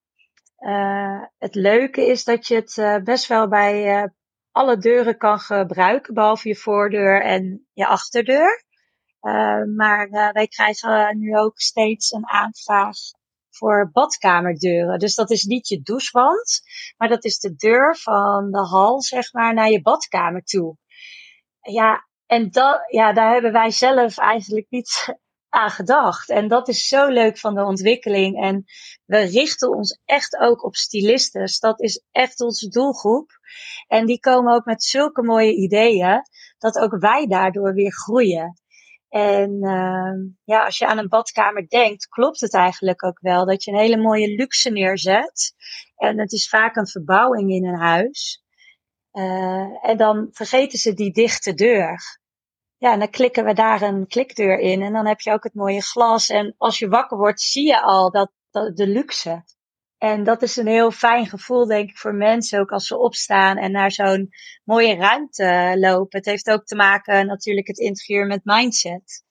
Uh, 0.59 1.23
het 1.37 1.55
leuke 1.55 2.07
is 2.07 2.23
dat 2.23 2.47
je 2.47 2.55
het 2.55 2.77
uh, 2.77 2.97
best 2.97 3.27
wel 3.27 3.47
bij 3.47 4.01
uh, 4.01 4.09
alle 4.51 4.77
deuren 4.77 5.17
kan 5.17 5.39
gebruiken, 5.39 6.13
behalve 6.13 6.47
je 6.47 6.55
voordeur 6.55 7.21
en 7.21 7.67
je 7.73 7.87
achterdeur. 7.87 8.65
maar 9.75 10.09
wij 10.33 10.47
krijgen 10.47 11.19
nu 11.19 11.37
ook 11.37 11.59
steeds 11.59 12.11
een 12.11 12.27
aanvraag 12.27 12.95
voor 13.57 13.89
badkamerdeuren. 13.91 14.99
Dus 14.99 15.15
dat 15.15 15.31
is 15.31 15.43
niet 15.43 15.67
je 15.67 15.81
douchewand, 15.81 16.61
maar 16.97 17.09
dat 17.09 17.23
is 17.25 17.39
de 17.39 17.55
deur 17.55 17.95
van 17.95 18.51
de 18.51 18.67
hal, 18.67 19.01
zeg 19.01 19.33
maar, 19.33 19.53
naar 19.53 19.69
je 19.69 19.81
badkamer 19.81 20.43
toe. 20.43 20.77
Ja, 21.61 22.07
en 22.25 22.51
dat, 22.51 22.81
ja, 22.91 23.13
daar 23.13 23.31
hebben 23.31 23.51
wij 23.51 23.71
zelf 23.71 24.17
eigenlijk 24.17 24.65
niet 24.69 25.17
aan. 25.57 26.29
En 26.29 26.47
dat 26.47 26.67
is 26.67 26.87
zo 26.87 27.07
leuk 27.07 27.37
van 27.37 27.55
de 27.55 27.63
ontwikkeling. 27.63 28.43
En 28.43 28.65
we 29.05 29.17
richten 29.17 29.69
ons 29.69 29.99
echt 30.05 30.37
ook 30.37 30.63
op 30.63 30.75
stylisten. 30.75 31.49
Dat 31.59 31.81
is 31.81 32.03
echt 32.11 32.41
onze 32.41 32.67
doelgroep. 32.67 33.31
En 33.87 34.05
die 34.05 34.19
komen 34.19 34.53
ook 34.53 34.65
met 34.65 34.83
zulke 34.83 35.23
mooie 35.23 35.55
ideeën, 35.55 36.21
dat 36.57 36.77
ook 36.77 36.99
wij 36.99 37.27
daardoor 37.27 37.73
weer 37.73 37.93
groeien. 37.93 38.61
En 39.09 39.51
uh, 39.61 40.31
ja, 40.43 40.65
als 40.65 40.77
je 40.77 40.87
aan 40.87 40.97
een 40.97 41.07
badkamer 41.07 41.69
denkt, 41.69 42.07
klopt 42.07 42.39
het 42.39 42.53
eigenlijk 42.53 43.03
ook 43.03 43.19
wel 43.19 43.45
dat 43.45 43.63
je 43.63 43.71
een 43.71 43.77
hele 43.77 43.97
mooie 43.97 44.35
luxe 44.35 44.69
neerzet. 44.69 45.53
En 45.95 46.19
het 46.19 46.31
is 46.31 46.49
vaak 46.49 46.75
een 46.75 46.87
verbouwing 46.87 47.51
in 47.51 47.65
een 47.65 47.79
huis. 47.79 48.43
Uh, 49.13 49.89
en 49.89 49.97
dan 49.97 50.27
vergeten 50.31 50.79
ze 50.79 50.93
die 50.93 51.11
dichte 51.11 51.53
deur. 51.53 52.19
Ja, 52.77 52.91
en 52.91 52.99
dan 52.99 53.09
klikken 53.09 53.45
we 53.45 53.53
daar 53.53 53.81
een 53.81 54.07
klikdeur 54.07 54.59
in. 54.59 54.81
En 54.81 54.93
dan 54.93 55.07
heb 55.07 55.19
je 55.19 55.31
ook 55.31 55.43
het 55.43 55.53
mooie 55.53 55.81
glas. 55.81 56.29
En 56.29 56.55
als 56.57 56.79
je 56.79 56.87
wakker 56.87 57.17
wordt, 57.17 57.41
zie 57.41 57.65
je 57.65 57.81
al 57.81 58.11
dat, 58.11 58.31
de 58.51 58.87
luxe. 58.87 59.43
En 59.97 60.23
dat 60.23 60.41
is 60.41 60.57
een 60.57 60.67
heel 60.67 60.91
fijn 60.91 61.25
gevoel, 61.25 61.65
denk 61.65 61.89
ik, 61.89 61.97
voor 61.97 62.13
mensen, 62.13 62.59
ook 62.59 62.71
als 62.71 62.87
ze 62.87 62.97
opstaan 62.97 63.57
en 63.57 63.71
naar 63.71 63.91
zo'n 63.91 64.29
mooie 64.63 64.95
ruimte 64.95 65.75
lopen. 65.79 66.17
Het 66.17 66.25
heeft 66.25 66.49
ook 66.49 66.65
te 66.65 66.75
maken 66.75 67.25
natuurlijk 67.25 67.67
het 67.67 67.77
interieur 67.77 68.27
met 68.27 68.41
mindset. 68.43 69.25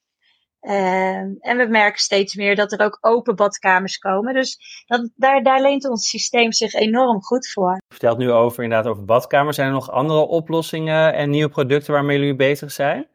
Uh, 0.60 1.16
en 1.16 1.56
we 1.56 1.66
merken 1.68 2.00
steeds 2.00 2.34
meer 2.34 2.56
dat 2.56 2.72
er 2.72 2.80
ook 2.80 2.98
open 3.00 3.36
badkamers 3.36 3.98
komen. 3.98 4.34
Dus 4.34 4.58
dat, 4.86 5.10
daar, 5.14 5.42
daar 5.42 5.60
leent 5.60 5.88
ons 5.88 6.08
systeem 6.08 6.52
zich 6.52 6.72
enorm 6.72 7.22
goed 7.22 7.48
voor. 7.48 7.78
Vertelt 7.88 8.18
nu 8.18 8.30
over 8.30 8.62
inderdaad 8.62 8.90
over 8.90 9.04
badkamers. 9.04 9.56
Zijn 9.56 9.68
er 9.68 9.74
nog 9.74 9.90
andere 9.90 10.26
oplossingen 10.26 11.14
en 11.14 11.30
nieuwe 11.30 11.50
producten 11.50 11.92
waarmee 11.92 12.18
jullie 12.18 12.36
bezig 12.36 12.72
zijn? 12.72 13.06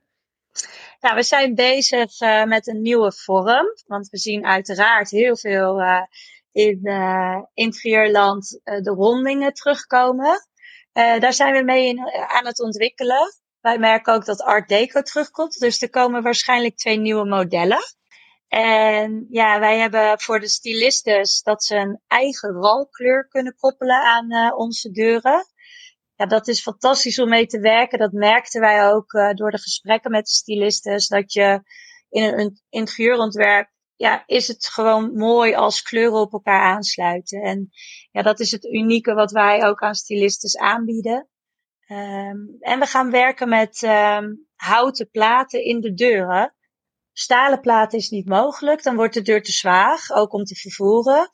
Nou, 1.00 1.16
we 1.16 1.24
zijn 1.24 1.56
bezig 1.56 2.22
uh, 2.22 2.44
met 2.44 2.68
een 2.68 2.82
nieuwe 2.82 3.12
vorm. 3.12 3.66
Want 3.86 4.10
we 4.10 4.18
zien 4.18 4.46
uiteraard 4.46 5.10
heel 5.10 5.38
veel 5.38 5.82
uh, 5.82 6.02
in 6.52 6.80
uh, 6.84 7.42
interieurland 7.54 8.60
uh, 8.64 8.82
de 8.82 8.92
rondingen 8.92 9.54
terugkomen. 9.54 10.50
Daar 10.94 11.34
zijn 11.34 11.54
we 11.54 11.64
mee 11.64 11.88
in, 11.88 12.00
aan 12.28 12.46
het 12.46 12.62
ontwikkelen. 12.62 13.34
Wij 13.62 13.78
merken 13.78 14.14
ook 14.14 14.26
dat 14.26 14.42
Art 14.42 14.68
Deco 14.68 15.02
terugkomt. 15.02 15.60
Dus 15.60 15.82
er 15.82 15.90
komen 15.90 16.24
waarschijnlijk 16.24 16.78
twee 16.78 16.98
nieuwe 16.98 17.26
modellen. 17.26 17.80
En 18.48 19.26
ja, 19.30 19.60
wij 19.60 19.80
hebben 19.80 20.20
voor 20.20 20.40
de 20.40 20.48
stylistes 20.48 21.42
dat 21.42 21.64
ze 21.64 21.76
een 21.76 22.02
eigen 22.08 22.54
walkleur 22.54 23.28
kunnen 23.28 23.56
koppelen 23.56 24.02
aan 24.02 24.54
onze 24.56 24.92
deuren. 24.92 25.46
Ja, 26.22 26.28
dat 26.28 26.48
is 26.48 26.62
fantastisch 26.62 27.20
om 27.20 27.30
mee 27.30 27.46
te 27.46 27.60
werken. 27.60 28.00
Dat 28.00 28.12
merkten 28.12 28.62
wij 28.62 28.88
ook 28.88 29.14
uh, 29.14 29.34
door 29.34 29.52
de 29.52 29.60
gesprekken 29.60 30.12
met 30.12 30.26
de 30.26 30.32
stylistes. 30.32 31.08
Dat 31.08 31.34
je 31.34 31.62
in 32.10 32.24
een 32.24 32.62
interieurontwerp 32.70 33.70
ja, 33.96 34.24
is 34.26 34.48
het 34.48 34.68
gewoon 34.68 35.14
mooi 35.14 35.54
als 35.54 35.82
kleuren 35.82 36.20
op 36.20 36.34
elkaar 36.34 36.62
aansluiten. 36.62 37.42
En 37.42 37.70
ja, 38.12 38.22
dat 38.22 38.40
is 38.40 38.52
het 38.52 38.66
unieke 38.66 39.14
wat 39.14 39.32
wij 39.32 39.66
ook 39.66 39.82
aan 39.82 39.96
stylistes 39.96 40.58
aanbieden. 40.58 41.30
Um, 41.88 42.58
en 42.60 42.80
we 42.80 42.86
gaan 42.86 43.12
werken 43.12 43.50
met 43.50 43.82
um, 43.82 44.48
houten 44.56 45.10
platen 45.10 45.64
in 45.64 45.80
de 45.80 45.94
deuren. 45.94 46.56
Stalen 47.14 47.60
platen 47.60 47.98
is 47.98 48.10
niet 48.10 48.28
mogelijk, 48.28 48.84
dan 48.84 48.96
wordt 48.96 49.14
de 49.14 49.22
deur 49.22 49.44
te 49.44 49.52
zwaar, 49.52 50.10
ook 50.14 50.34
om 50.34 50.44
te 50.44 50.56
vervoeren. 50.56 51.34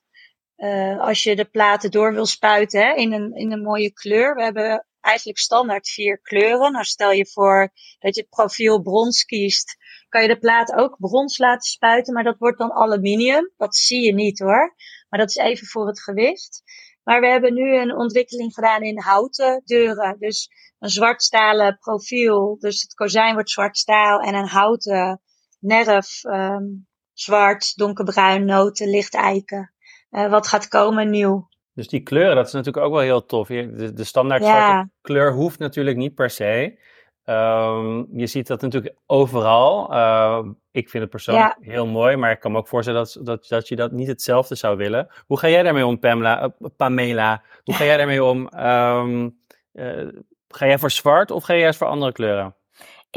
Uh, 0.58 1.00
als 1.00 1.24
je 1.24 1.36
de 1.36 1.46
platen 1.46 1.91
door 1.91 2.13
wil 2.13 2.26
spuiten 2.26 2.82
hè, 2.82 2.93
in, 2.93 3.13
een, 3.13 3.34
in 3.34 3.52
een 3.52 3.62
mooie 3.62 3.93
kleur. 3.93 4.36
We 4.36 4.43
hebben 4.43 4.88
eigenlijk 5.02 5.39
standaard 5.39 5.89
vier 5.89 6.22
kleuren. 6.22 6.72
Nou, 6.72 6.84
stel 6.84 7.12
je 7.12 7.28
voor 7.28 7.72
dat 8.00 8.15
je 8.15 8.22
het 8.22 8.30
profiel 8.30 8.82
brons 8.82 9.24
kiest, 9.24 9.76
kan 10.10 10.22
je 10.22 10.28
de 10.28 10.39
plaat 10.39 10.74
ook 10.74 10.98
brons 11.00 11.38
laten 11.38 11.70
spuiten, 11.70 12.13
maar 12.13 12.24
dat 12.24 12.38
wordt 12.38 12.58
dan 12.58 12.72
aluminium. 12.72 13.52
Dat 13.58 13.76
zie 13.76 14.06
je 14.06 14.13
niet 14.13 14.39
hoor, 14.39 14.76
maar 15.10 15.20
dat 15.20 15.30
is 15.30 15.36
even 15.36 15.67
voor 15.67 15.88
het 15.88 16.02
gewicht. 16.02 16.63
Maar 17.04 17.22
we 17.22 17.28
hebben 17.28 17.54
nu 17.54 17.76
een 17.76 17.96
ontwikkeling 17.96 18.54
gedaan 18.54 18.82
in 18.82 19.00
houten 19.00 19.62
deuren. 19.65 20.20
Dus 20.20 20.50
een 20.80 20.89
zwartstalen 20.89 21.78
profiel, 21.78 22.58
dus 22.60 22.82
het 22.82 22.93
kozijn 22.93 23.34
wordt 23.34 23.50
zwart 23.50 23.78
staal 23.78 24.20
en 24.20 24.36
een 24.36 24.48
houten 24.48 25.22
nerf, 25.60 26.24
um, 26.24 26.88
zwart, 27.13 27.76
donkerbruin, 27.76 28.46
noten, 28.46 28.89
licht 28.89 29.13
eiken. 29.13 29.74
Uh, 30.17 30.30
wat 30.30 30.47
gaat 30.47 30.67
komen 30.67 31.10
nieuw. 31.10 31.47
Dus 31.73 31.88
die 31.88 32.03
kleuren, 32.03 32.36
dat 32.36 32.47
is 32.47 32.53
natuurlijk 32.53 32.86
ook 32.86 32.93
wel 32.93 33.01
heel 33.01 33.25
tof. 33.25 33.47
De, 33.47 33.93
de 33.93 34.03
standaard 34.03 34.43
zwarte 34.43 34.89
kleur 35.01 35.34
hoeft 35.34 35.60
natuurlijk 35.60 35.97
niet 35.97 36.15
per 36.15 36.30
se. 36.30 36.80
Um, 37.25 38.08
je 38.12 38.27
ziet 38.27 38.47
dat 38.47 38.62
natuurlijk 38.62 38.95
overal. 39.06 39.93
Uh, 39.93 40.39
ik 40.71 40.89
vind 40.89 41.03
het 41.03 41.12
persoonlijk 41.12 41.58
heel 41.60 41.88
mooi, 41.88 42.15
maar 42.15 42.32
ik 42.32 42.39
kan 42.39 42.51
me 42.51 42.58
ook 42.58 42.67
voorstellen 42.67 42.99
dat, 42.99 43.19
dat, 43.25 43.47
dat 43.47 43.67
je 43.67 43.75
dat 43.75 43.91
niet 43.91 44.08
hetzelfde 44.08 44.56
zou 44.56 44.77
willen. 44.77 45.08
Hoe 45.25 45.39
ga 45.39 45.47
jij 45.47 45.63
daarmee 45.63 45.86
om, 45.86 45.99
Pamela, 45.99 46.43
uh, 46.43 46.67
Pamela? 46.77 47.43
Hoe 47.63 47.73
ga 47.73 47.84
jij 47.84 47.97
daarmee 47.97 48.23
om? 48.23 48.49
Um, 48.60 49.39
uh, 49.73 50.08
ga 50.47 50.65
jij 50.65 50.80
voor 50.80 50.91
zwart 50.91 51.32
of 51.32 51.43
ga 51.43 51.53
jij 51.53 51.62
juist 51.62 51.77
voor 51.77 51.88
andere 51.88 52.12
kleuren? 52.12 52.56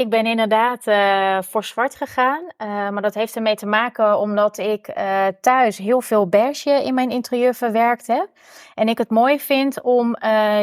Ik 0.01 0.09
ben 0.09 0.25
inderdaad 0.25 0.87
uh, 0.87 1.37
voor 1.41 1.63
zwart 1.63 1.95
gegaan. 1.95 2.43
Uh, 2.43 2.67
maar 2.89 3.01
dat 3.01 3.13
heeft 3.13 3.35
ermee 3.35 3.55
te 3.55 3.65
maken 3.65 4.19
omdat 4.19 4.57
ik 4.57 4.87
uh, 4.97 5.27
thuis 5.41 5.77
heel 5.77 6.01
veel 6.01 6.27
beige 6.27 6.83
in 6.83 6.93
mijn 6.93 7.09
interieur 7.09 7.53
verwerkt 7.53 8.07
heb. 8.07 8.27
En 8.75 8.87
ik 8.87 8.97
het 8.97 9.09
mooi 9.09 9.39
vind 9.39 9.81
om 9.81 10.15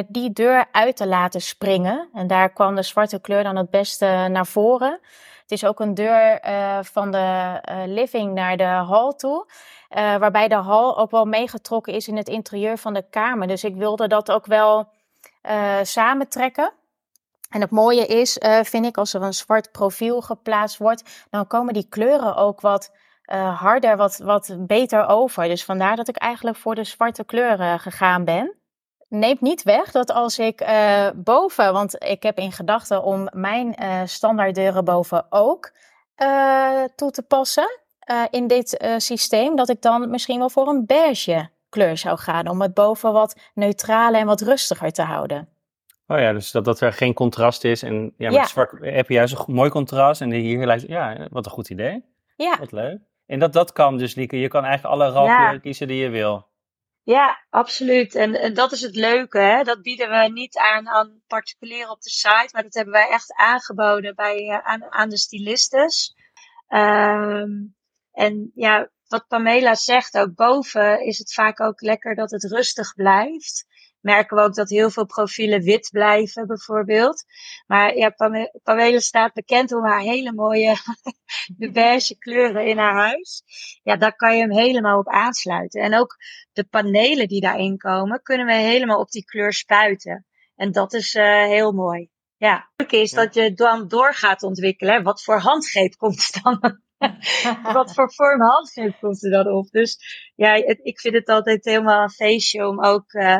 die 0.09 0.33
deur 0.33 0.64
uit 0.72 0.96
te 0.96 1.07
laten 1.07 1.40
springen. 1.40 2.09
En 2.14 2.27
daar 2.27 2.51
kwam 2.51 2.74
de 2.74 2.83
zwarte 2.83 3.20
kleur 3.20 3.42
dan 3.42 3.57
het 3.57 3.70
beste 3.70 4.29
naar 4.31 4.46
voren. 4.46 4.98
Het 5.42 5.51
is 5.51 5.64
ook 5.64 5.81
een 5.81 5.94
deur 5.94 6.40
van 6.83 7.11
de 7.11 7.61
living 7.87 8.35
naar 8.35 8.57
de 8.57 8.64
hal 8.64 9.14
toe. 9.14 9.46
waarbij 9.94 10.48
de 10.48 10.55
hal 10.55 10.98
ook 10.98 11.11
wel 11.11 11.24
meegetrokken 11.24 11.92
is 11.92 12.09
in 12.09 12.16
het 12.16 12.29
interieur 12.29 12.79
van 12.79 12.94
de 12.94 13.05
kamer. 13.11 13.46
Dus 13.46 13.64
ik 13.64 13.74
wilde 13.74 14.09
dat 14.09 14.31
ook 14.31 14.46
wel 14.46 14.88
samentrekken. 15.83 16.72
En 17.48 17.61
het 17.61 17.70
mooie 17.70 18.06
is, 18.06 18.38
uh, 18.38 18.62
vind 18.62 18.87
ik, 18.87 18.96
als 18.96 19.14
er 19.14 19.22
een 19.22 19.32
zwart 19.32 19.72
profiel 19.72 20.20
geplaatst 20.20 20.78
wordt, 20.78 21.26
dan 21.30 21.46
komen 21.46 21.74
die 21.74 21.87
kleuren 21.88 22.37
ook 22.37 22.61
wat 22.61 22.92
uh, 23.32 23.61
harder, 23.61 23.96
wat, 23.96 24.18
wat 24.18 24.56
beter 24.58 25.06
over. 25.06 25.48
Dus 25.48 25.64
vandaar 25.64 25.96
dat 25.96 26.08
ik 26.08 26.16
eigenlijk 26.16 26.56
voor 26.56 26.74
de 26.74 26.84
zwarte 26.84 27.24
kleuren 27.24 27.80
gegaan 27.80 28.24
ben. 28.24 28.56
Neemt 29.08 29.40
niet 29.40 29.62
weg 29.62 29.90
dat 29.90 30.11
als 30.11 30.38
ik 30.38 30.61
uh, 30.61 31.08
boven, 31.14 31.72
want 31.72 32.04
ik 32.04 32.22
heb 32.22 32.38
in 32.38 32.52
gedachten 32.52 33.02
om 33.02 33.28
mijn 33.32 33.74
standaarddeuren 34.08 34.84
boven 34.84 35.26
ook 35.30 35.72
toe 36.94 37.11
te 37.11 37.22
passen 37.22 37.80
in 38.30 38.46
dit 38.46 38.84
systeem, 38.96 39.56
dat 39.56 39.68
ik 39.68 39.82
dan 39.82 40.11
misschien 40.11 40.38
wel 40.38 40.50
voor 40.50 40.68
een 40.68 40.87
beige 40.87 41.48
kleur 41.68 41.96
zou 41.96 42.18
gaan, 42.18 42.48
om 42.48 42.62
het 42.62 42.74
boven 42.74 43.12
wat 43.12 43.37
neutraler 43.54 44.20
en 44.20 44.26
wat 44.26 44.40
rustiger 44.40 44.92
te 44.92 45.02
houden. 45.02 45.58
Oh 46.11 46.18
ja, 46.18 46.33
dus 46.33 46.51
dat, 46.51 46.64
dat 46.64 46.81
er 46.81 46.92
geen 46.92 47.14
contrast 47.14 47.64
is. 47.64 47.83
En 47.83 48.14
ja, 48.16 48.31
met 48.31 48.49
zwart 48.49 48.73
heb 48.81 49.09
je 49.09 49.14
juist 49.14 49.35
een 49.35 49.55
mooi 49.55 49.71
contrast. 49.71 50.21
En 50.21 50.31
hier 50.31 50.66
lijkt, 50.66 50.87
ja, 50.87 51.27
wat 51.31 51.44
een 51.44 51.51
goed 51.51 51.71
idee. 51.71 52.05
Ja. 52.37 52.59
Wat 52.59 52.73
leuk. 52.73 53.01
En 53.27 53.38
dat, 53.38 53.53
dat 53.53 53.73
kan 53.73 53.99
dus, 53.99 54.14
Lieke. 54.14 54.38
Je 54.38 54.49
kan 54.49 54.64
eigenlijk 54.64 54.94
alle 54.94 55.11
ralkleuren 55.11 55.61
kiezen 55.61 55.88
die 55.88 56.03
je 56.03 56.09
wil. 56.09 56.47
Ja, 57.03 57.44
absoluut. 57.51 58.14
En, 58.14 58.35
en 58.35 58.55
dat 58.55 58.73
is 58.73 58.81
het 58.81 58.94
leuke. 58.94 59.38
Hè? 59.38 59.62
Dat 59.62 59.83
bieden 59.83 60.11
we 60.11 60.31
niet 60.33 60.57
aan 60.59 60.88
aan 60.88 61.23
particulieren 61.27 61.90
op 61.90 62.01
de 62.01 62.11
site. 62.11 62.49
Maar 62.53 62.62
dat 62.62 62.75
hebben 62.75 62.92
wij 62.92 63.09
echt 63.09 63.33
aangeboden 63.35 64.14
bij, 64.14 64.49
uh, 64.49 64.59
aan, 64.59 64.92
aan 64.92 65.09
de 65.09 65.18
stylistes. 65.18 66.14
Um, 66.68 67.77
en 68.12 68.51
ja, 68.55 68.90
wat 69.09 69.29
Pamela 69.29 69.75
zegt, 69.75 70.18
ook 70.18 70.35
boven 70.35 71.05
is 71.05 71.18
het 71.18 71.33
vaak 71.33 71.61
ook 71.61 71.81
lekker 71.81 72.14
dat 72.14 72.31
het 72.31 72.44
rustig 72.44 72.94
blijft 72.94 73.66
merken 74.00 74.37
we 74.37 74.42
ook 74.42 74.54
dat 74.54 74.68
heel 74.68 74.90
veel 74.90 75.06
profielen 75.06 75.62
wit 75.62 75.88
blijven, 75.92 76.46
bijvoorbeeld. 76.46 77.24
Maar 77.66 77.96
ja, 77.96 78.14
Pamela 78.62 78.98
staat 78.98 79.32
bekend 79.32 79.72
om 79.72 79.84
haar 79.84 80.00
hele 80.00 80.32
mooie 80.32 80.76
de 81.56 81.70
beige 81.80 82.18
kleuren 82.18 82.66
in 82.66 82.78
haar 82.78 82.94
huis. 82.94 83.42
Ja, 83.82 83.96
daar 83.96 84.16
kan 84.16 84.37
je 84.37 84.40
hem 84.40 84.52
helemaal 84.52 84.98
op 84.98 85.08
aansluiten. 85.08 85.82
En 85.82 85.94
ook 85.94 86.16
de 86.52 86.64
panelen 86.64 87.28
die 87.28 87.40
daarin 87.40 87.76
komen, 87.76 88.22
kunnen 88.22 88.46
we 88.46 88.54
helemaal 88.54 89.00
op 89.00 89.11
die 89.11 89.24
kleur 89.24 89.52
spuiten. 89.52 90.26
En 90.56 90.72
dat 90.72 90.92
is 90.92 91.14
uh, 91.14 91.42
heel 91.44 91.72
mooi. 91.72 92.11
Ja, 92.37 92.70
het 92.76 92.92
is 92.92 93.11
dat 93.11 93.34
je 93.34 93.52
dan 93.52 93.88
door 93.88 94.14
gaat 94.14 94.42
ontwikkelen. 94.42 95.02
Wat 95.02 95.22
voor 95.22 95.38
handgreep 95.38 95.96
komt 96.02 96.30
er 96.34 96.42
dan? 96.42 96.80
Wat 97.78 97.94
voor 97.94 98.12
vorm 98.12 98.40
handgreep 98.40 98.96
komt 99.00 99.24
er 99.24 99.30
dan 99.30 99.46
op? 99.46 99.70
Dus 99.70 99.98
ja, 100.34 100.54
het, 100.54 100.78
ik 100.82 101.00
vind 101.00 101.14
het 101.14 101.28
altijd 101.28 101.64
helemaal 101.64 102.02
een 102.02 102.11
feestje 102.11 102.66
om 102.66 102.84
ook 102.84 103.12
uh, 103.12 103.38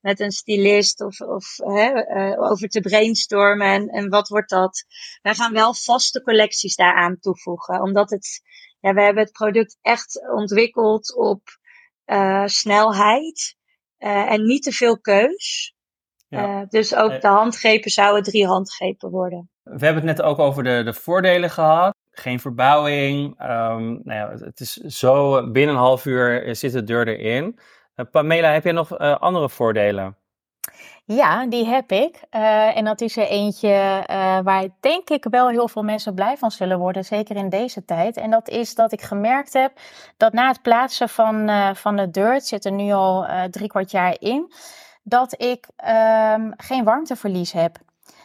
met 0.00 0.20
een 0.20 0.30
stylist 0.30 1.00
of, 1.00 1.20
of 1.20 1.56
hè, 1.56 2.06
uh, 2.08 2.50
over 2.50 2.68
te 2.68 2.80
brainstormen. 2.80 3.66
En, 3.66 3.88
en 3.88 4.08
wat 4.08 4.28
wordt 4.28 4.50
dat? 4.50 4.84
Wij 5.22 5.34
gaan 5.34 5.52
wel 5.52 5.74
vaste 5.74 6.22
collecties 6.22 6.76
daaraan 6.76 7.18
toevoegen. 7.18 7.82
Omdat 7.82 8.10
het, 8.10 8.42
ja, 8.80 8.94
we 8.94 9.02
hebben 9.02 9.22
het 9.22 9.32
product 9.32 9.78
echt 9.80 10.30
ontwikkeld 10.34 11.16
op 11.16 11.42
uh, 12.06 12.46
snelheid 12.46 13.56
uh, 13.98 14.32
en 14.32 14.44
niet 14.44 14.62
te 14.62 14.72
veel 14.72 15.00
keus. 15.00 15.74
Ja. 16.28 16.64
dus 16.64 16.94
ook 16.94 17.20
de 17.20 17.28
handgrepen 17.28 17.90
zouden 17.90 18.22
drie 18.22 18.46
handgrepen 18.46 19.10
worden. 19.10 19.50
We 19.62 19.84
hebben 19.84 20.06
het 20.06 20.16
net 20.16 20.22
ook 20.22 20.38
over 20.38 20.62
de, 20.62 20.82
de 20.84 20.94
voordelen 20.94 21.50
gehad. 21.50 21.94
Geen 22.10 22.40
verbouwing. 22.40 23.42
Um, 23.42 24.00
nou 24.02 24.02
ja, 24.04 24.30
het 24.44 24.60
is 24.60 24.72
zo 24.72 25.50
binnen 25.50 25.74
een 25.74 25.80
half 25.80 26.04
uur 26.04 26.56
zit 26.56 26.72
de 26.72 26.84
deur 26.84 27.08
erin. 27.08 27.58
Eh, 28.00 28.06
Pamela, 28.10 28.52
heb 28.52 28.64
je 28.64 28.72
nog 28.72 29.00
uh, 29.00 29.16
andere 29.16 29.48
voordelen? 29.48 30.16
Ja, 31.04 31.46
die 31.46 31.66
heb 31.66 31.92
ik. 31.92 32.22
Uh, 32.30 32.76
en 32.76 32.84
dat 32.84 33.00
is 33.00 33.16
er 33.16 33.26
eentje 33.26 34.04
uh, 34.10 34.38
waar 34.42 34.68
denk 34.80 35.10
ik 35.10 35.26
wel 35.30 35.48
heel 35.48 35.68
veel 35.68 35.82
mensen 35.82 36.14
blij 36.14 36.36
van 36.36 36.50
zullen 36.50 36.78
worden, 36.78 37.04
zeker 37.04 37.36
in 37.36 37.48
deze 37.48 37.84
tijd. 37.84 38.16
En 38.16 38.30
dat 38.30 38.48
is 38.48 38.74
dat 38.74 38.92
ik 38.92 39.00
gemerkt 39.00 39.52
heb 39.52 39.72
dat 40.16 40.32
na 40.32 40.48
het 40.48 40.62
plaatsen 40.62 41.08
van, 41.08 41.48
uh, 41.48 41.74
van 41.74 41.96
de 41.96 42.10
deur, 42.10 42.32
het 42.32 42.46
zit 42.46 42.64
er 42.64 42.72
nu 42.72 42.92
al 42.92 43.26
drie 43.50 43.68
kwart 43.68 43.90
jaar 43.90 44.16
in, 44.18 44.52
dat 45.02 45.42
ik 45.42 45.68
um, 46.34 46.52
geen 46.56 46.84
warmteverlies 46.84 47.52
heb. 47.52 47.78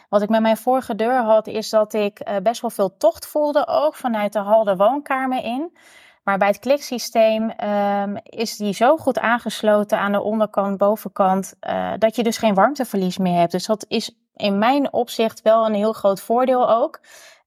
Wat 0.08 0.22
ik 0.22 0.28
met 0.28 0.40
mijn 0.40 0.56
vorige 0.56 0.94
deur 0.94 1.22
had, 1.22 1.46
is 1.46 1.70
dat 1.70 1.92
ik 1.92 2.26
best 2.42 2.60
wel 2.60 2.70
veel 2.70 2.96
tocht 2.96 3.26
voelde, 3.26 3.66
ook 3.66 3.94
vanuit 3.94 4.32
de 4.32 4.38
hal 4.38 4.64
de 4.64 4.76
woonkamer 4.76 5.44
in. 5.44 5.76
Maar 6.26 6.38
bij 6.38 6.48
het 6.48 6.58
kliksysteem 6.58 7.52
um, 7.64 8.16
is 8.22 8.56
die 8.56 8.72
zo 8.72 8.96
goed 8.96 9.18
aangesloten 9.18 9.98
aan 9.98 10.12
de 10.12 10.22
onderkant, 10.22 10.78
bovenkant, 10.78 11.54
uh, 11.68 11.92
dat 11.98 12.16
je 12.16 12.22
dus 12.22 12.38
geen 12.38 12.54
warmteverlies 12.54 13.18
meer 13.18 13.38
hebt. 13.38 13.52
Dus 13.52 13.66
dat 13.66 13.84
is 13.88 14.16
in 14.34 14.58
mijn 14.58 14.92
opzicht 14.92 15.42
wel 15.42 15.66
een 15.66 15.74
heel 15.74 15.92
groot 15.92 16.20
voordeel 16.20 16.70
ook. 16.70 17.00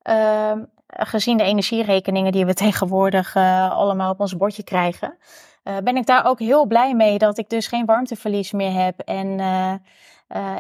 Uh, 0.04 0.52
gezien 0.88 1.38
de 1.38 1.44
energierekeningen 1.44 2.32
die 2.32 2.46
we 2.46 2.54
tegenwoordig 2.66 3.36
uh, 3.36 3.72
allemaal 3.72 4.12
op 4.12 4.20
ons 4.20 4.38
bordje 4.38 4.64
krijgen, 4.64 5.18
uh, 5.64 5.78
ben 5.84 5.98
ik 5.98 6.06
daar 6.06 6.26
ook 6.26 6.40
heel 6.40 6.66
blij 6.66 6.96
mee 6.96 7.18
dat 7.18 7.38
ik 7.38 7.50
dus 7.50 7.68
geen 7.68 7.86
warmteverlies 7.86 8.52
meer 8.52 8.74
heb 8.84 9.00
en, 9.00 9.40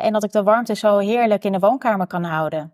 en 0.01 0.13
dat 0.13 0.23
ik 0.23 0.31
de 0.31 0.43
warmte 0.43 0.75
zo 0.75 0.97
heerlijk 0.97 1.43
in 1.43 1.51
de 1.51 1.59
woonkamer 1.59 2.07
kan 2.07 2.23
houden. 2.23 2.73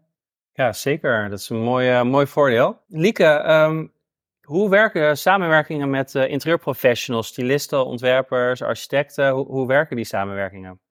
Ja, 0.54 0.74
zeker. 0.74 1.30
Dat 1.30 1.40
is 1.40 1.50
een 1.50 1.64
mooi, 1.64 2.04
mooi 2.04 2.28
voordeel. 2.28 2.78
Lieke, 2.88 3.52
um, 3.52 3.94
hoe 4.46 4.70
werken 4.70 5.18
samenwerkingen 5.18 5.90
met 5.90 6.14
uh, 6.14 6.30
interieurprofessionals, 6.30 7.28
stylisten, 7.28 7.86
ontwerpers, 7.86 8.62
architecten? 8.62 9.30
Hoe, 9.30 9.46
hoe, 9.46 9.68
werken 9.68 9.96
die 9.96 10.06
samenwerkingen? 10.06 10.82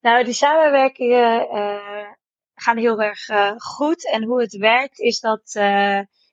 Nou, 0.00 0.24
die 0.24 0.32
samenwerkingen 0.32 1.48
uh, 1.54 2.08
gaan 2.54 2.76
heel 2.76 3.02
erg 3.02 3.28
uh, 3.28 3.52
goed. 3.56 4.10
En 4.10 4.24
hoe 4.24 4.40
het 4.40 4.56
werkt 4.56 4.98
is 4.98 5.20
dat 5.20 5.50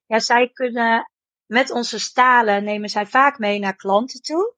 ja, 0.06 0.20
zij 0.20 0.50
kunnen 0.54 1.12
met 1.46 1.72
onze 1.72 2.00
stalen 2.00 2.64
nemen 2.64 2.90
zij 2.90 3.06
vaak 3.06 3.38
mee 3.38 3.60
naar 3.60 3.76
klanten 3.76 4.22
toe. 4.22 4.56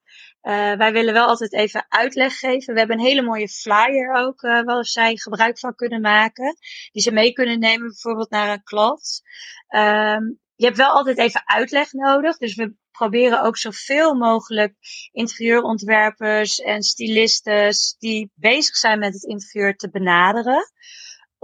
wij 0.77 0.91
willen 0.91 1.13
wel 1.13 1.27
altijd 1.27 1.53
even 1.53 1.85
uitleg 1.89 2.39
geven. 2.39 2.73
We 2.73 2.79
hebben 2.79 2.99
een 2.99 3.05
hele 3.05 3.21
mooie 3.21 3.47
flyer 3.47 4.13
ook, 4.13 4.41
waar 4.41 4.85
zij 4.85 5.15
gebruik 5.15 5.59
van 5.59 5.75
kunnen 5.75 6.01
maken. 6.01 6.57
Die 6.91 7.01
ze 7.01 7.11
mee 7.11 7.33
kunnen 7.33 7.59
nemen 7.59 7.87
bijvoorbeeld 7.87 8.29
naar 8.29 8.49
een 8.49 8.63
klant. 8.63 9.21
Um, 9.69 10.39
je 10.55 10.65
hebt 10.65 10.77
wel 10.77 10.89
altijd 10.89 11.17
even 11.17 11.41
uitleg 11.45 11.91
nodig. 11.91 12.37
Dus 12.37 12.55
we 12.55 12.75
proberen 12.91 13.41
ook 13.41 13.57
zoveel 13.57 14.13
mogelijk 14.13 14.75
interieurontwerpers 15.11 16.59
en 16.59 16.81
stylistes 16.81 17.95
die 17.99 18.31
bezig 18.35 18.75
zijn 18.75 18.99
met 18.99 19.13
het 19.13 19.23
interieur 19.23 19.75
te 19.75 19.89
benaderen 19.89 20.73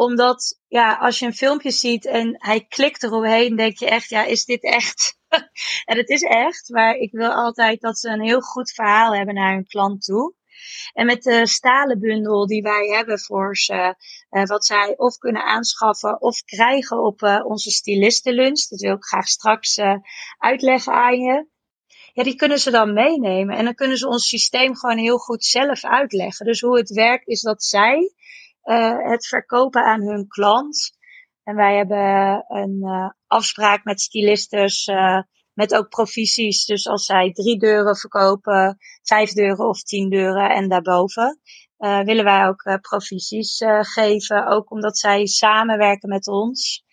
omdat, 0.01 0.59
ja, 0.67 0.93
als 0.93 1.19
je 1.19 1.25
een 1.25 1.33
filmpje 1.33 1.71
ziet 1.71 2.05
en 2.05 2.35
hij 2.37 2.65
klikt 2.65 3.03
eromheen, 3.03 3.55
denk 3.55 3.77
je 3.77 3.85
echt, 3.85 4.09
ja, 4.09 4.23
is 4.23 4.45
dit 4.45 4.63
echt? 4.63 5.17
en 5.89 5.97
het 5.97 6.09
is 6.09 6.21
echt, 6.21 6.69
maar 6.69 6.95
ik 6.95 7.11
wil 7.11 7.31
altijd 7.31 7.81
dat 7.81 7.99
ze 7.99 8.09
een 8.09 8.21
heel 8.21 8.41
goed 8.41 8.71
verhaal 8.71 9.15
hebben 9.15 9.35
naar 9.35 9.53
hun 9.53 9.67
klant 9.67 10.03
toe. 10.03 10.33
En 10.93 11.05
met 11.05 11.23
de 11.23 11.47
stalen 11.47 11.99
bundel 11.99 12.47
die 12.47 12.61
wij 12.61 12.87
hebben 12.87 13.19
voor 13.19 13.57
ze, 13.57 13.95
uh, 14.31 14.43
wat 14.43 14.65
zij 14.65 14.93
of 14.97 15.17
kunnen 15.17 15.43
aanschaffen 15.43 16.21
of 16.21 16.43
krijgen 16.43 17.03
op 17.03 17.21
uh, 17.21 17.45
onze 17.45 17.71
stylistenlunch, 17.71 18.67
dat 18.67 18.79
wil 18.79 18.95
ik 18.95 19.03
graag 19.03 19.27
straks 19.27 19.77
uh, 19.77 19.95
uitleggen 20.37 20.93
aan 20.93 21.19
je. 21.19 21.47
Ja, 22.13 22.23
die 22.23 22.35
kunnen 22.35 22.59
ze 22.59 22.71
dan 22.71 22.93
meenemen 22.93 23.57
en 23.57 23.65
dan 23.65 23.75
kunnen 23.75 23.97
ze 23.97 24.07
ons 24.07 24.27
systeem 24.27 24.75
gewoon 24.75 24.97
heel 24.97 25.17
goed 25.17 25.43
zelf 25.43 25.85
uitleggen. 25.85 26.45
Dus 26.45 26.61
hoe 26.61 26.77
het 26.77 26.89
werkt 26.89 27.27
is 27.27 27.41
dat 27.41 27.63
zij 27.63 28.13
het 29.03 29.27
verkopen 29.27 29.83
aan 29.83 30.01
hun 30.01 30.27
klant. 30.27 30.97
En 31.43 31.55
wij 31.55 31.75
hebben 31.75 32.45
een 32.47 33.13
afspraak 33.27 33.83
met 33.83 34.01
stylistes 34.01 34.89
met 35.53 35.75
ook 35.75 35.89
provisies. 35.89 36.65
Dus 36.65 36.87
als 36.87 37.05
zij 37.05 37.31
drie 37.31 37.59
deuren 37.59 37.95
verkopen, 37.95 38.77
vijf 39.01 39.31
deuren 39.33 39.67
of 39.67 39.81
tien 39.81 40.09
deuren 40.09 40.49
en 40.49 40.69
daarboven, 40.69 41.39
uh, 41.79 41.99
willen 41.99 42.23
wij 42.23 42.47
ook 42.47 42.65
uh, 42.65 42.75
provisies 42.75 43.59
uh, 43.59 43.79
geven. 43.81 44.47
Ook 44.47 44.71
omdat 44.71 44.97
zij 44.97 45.25
samenwerken 45.25 46.09
met 46.09 46.27
ons. 46.27 46.83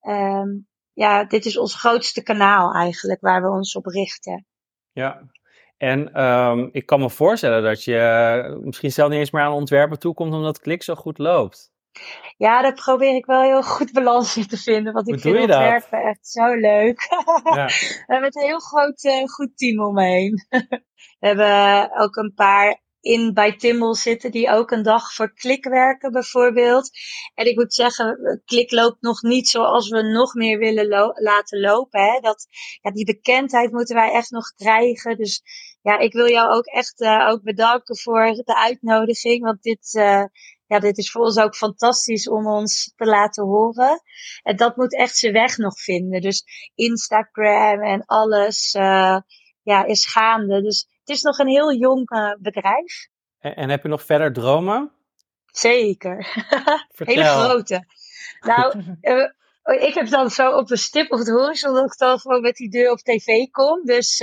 Um, 0.00 0.68
ja, 0.92 1.24
dit 1.24 1.44
is 1.44 1.58
ons 1.58 1.74
grootste 1.74 2.22
kanaal 2.22 2.72
eigenlijk 2.72 3.20
waar 3.20 3.42
we 3.42 3.48
ons 3.48 3.74
op 3.74 3.86
richten. 3.86 4.46
Ja, 4.92 5.30
en 5.76 6.24
um, 6.24 6.68
ik 6.72 6.86
kan 6.86 7.00
me 7.00 7.10
voorstellen 7.10 7.62
dat 7.62 7.84
je 7.84 8.60
misschien 8.62 8.92
zelf 8.92 9.10
niet 9.10 9.18
eens 9.18 9.30
meer 9.30 9.42
aan 9.42 9.52
ontwerpen 9.52 9.98
toekomt 9.98 10.34
omdat 10.34 10.60
klik 10.60 10.82
zo 10.82 10.94
goed 10.94 11.18
loopt. 11.18 11.74
Ja, 12.36 12.62
daar 12.62 12.74
probeer 12.74 13.14
ik 13.14 13.26
wel 13.26 13.42
heel 13.42 13.62
goed 13.62 13.92
balans 13.92 14.36
in 14.36 14.46
te 14.46 14.56
vinden. 14.56 14.92
Want 14.92 15.08
ik 15.08 15.20
vind 15.20 15.40
ontwerpen 15.40 16.02
echt 16.02 16.28
zo 16.28 16.54
leuk. 16.54 17.00
Ja. 17.44 17.66
We 17.66 18.04
hebben 18.06 18.30
een 18.36 18.46
heel 18.46 18.58
groot 18.58 19.04
uh, 19.04 19.28
goed 19.28 19.56
team 19.56 19.80
omheen. 19.80 20.46
We 21.20 21.26
hebben 21.26 21.90
ook 22.00 22.16
een 22.16 22.32
paar 22.34 22.80
in 23.06 23.34
bij 23.34 23.56
Timmel 23.56 23.94
zitten 23.94 24.30
die 24.30 24.50
ook 24.50 24.70
een 24.70 24.82
dag 24.82 25.12
voor 25.12 25.34
klik 25.34 25.64
werken 25.64 26.12
bijvoorbeeld. 26.12 26.90
En 27.34 27.46
ik 27.46 27.56
moet 27.56 27.74
zeggen, 27.74 28.42
klik 28.44 28.70
loopt 28.70 29.00
nog 29.00 29.22
niet 29.22 29.48
zoals 29.48 29.88
we 29.88 30.02
nog 30.02 30.34
meer 30.34 30.58
willen 30.58 30.88
lo 30.88 31.12
laten 31.14 31.60
lopen. 31.60 32.00
Hè? 32.00 32.20
Dat, 32.20 32.46
ja, 32.80 32.90
die 32.90 33.04
bekendheid 33.04 33.72
moeten 33.72 33.96
wij 33.96 34.12
echt 34.12 34.30
nog 34.30 34.54
krijgen. 34.54 35.16
Dus 35.16 35.42
ja, 35.82 35.98
ik 35.98 36.12
wil 36.12 36.28
jou 36.28 36.52
ook 36.52 36.66
echt 36.66 37.00
uh, 37.00 37.28
ook 37.28 37.42
bedanken 37.42 37.98
voor 37.98 38.24
de 38.24 38.56
uitnodiging. 38.56 39.44
Want 39.44 39.62
dit, 39.62 39.94
uh, 39.94 40.24
ja, 40.66 40.78
dit 40.78 40.98
is 40.98 41.10
voor 41.10 41.22
ons 41.22 41.38
ook 41.38 41.56
fantastisch 41.56 42.28
om 42.28 42.46
ons 42.46 42.92
te 42.96 43.04
laten 43.04 43.44
horen. 43.44 44.00
En 44.42 44.56
dat 44.56 44.76
moet 44.76 44.96
echt 44.96 45.16
zijn 45.16 45.32
weg 45.32 45.56
nog 45.56 45.80
vinden. 45.80 46.20
Dus 46.20 46.44
Instagram 46.74 47.82
en 47.82 48.04
alles 48.04 48.74
uh, 48.74 49.18
ja, 49.62 49.84
is 49.84 50.06
gaande. 50.06 50.62
Dus 50.62 50.88
het 51.00 51.16
is 51.16 51.22
nog 51.22 51.38
een 51.38 51.48
heel 51.48 51.74
jong 51.74 52.10
uh, 52.10 52.34
bedrijf. 52.38 53.08
En, 53.38 53.56
en, 53.56 53.68
heb 53.68 53.82
je 53.82 53.88
nog 53.88 54.04
verder 54.04 54.32
dromen? 54.32 54.92
Zeker. 55.46 56.44
Hele 56.96 57.24
grote. 57.24 57.86
Nou, 58.40 58.82
uh, 59.00 59.82
ik 59.88 59.94
heb 59.94 60.08
dan 60.08 60.30
zo 60.30 60.50
op 60.50 60.70
een 60.70 60.78
stip 60.78 61.12
op 61.12 61.18
het 61.18 61.28
horizon 61.28 61.74
dat 61.74 61.92
ik 61.92 61.98
dan 61.98 62.18
gewoon 62.18 62.40
met 62.40 62.56
die 62.56 62.70
deur 62.70 62.90
op 62.90 62.98
tv 62.98 63.50
kom. 63.50 63.84
Dus 63.84 64.22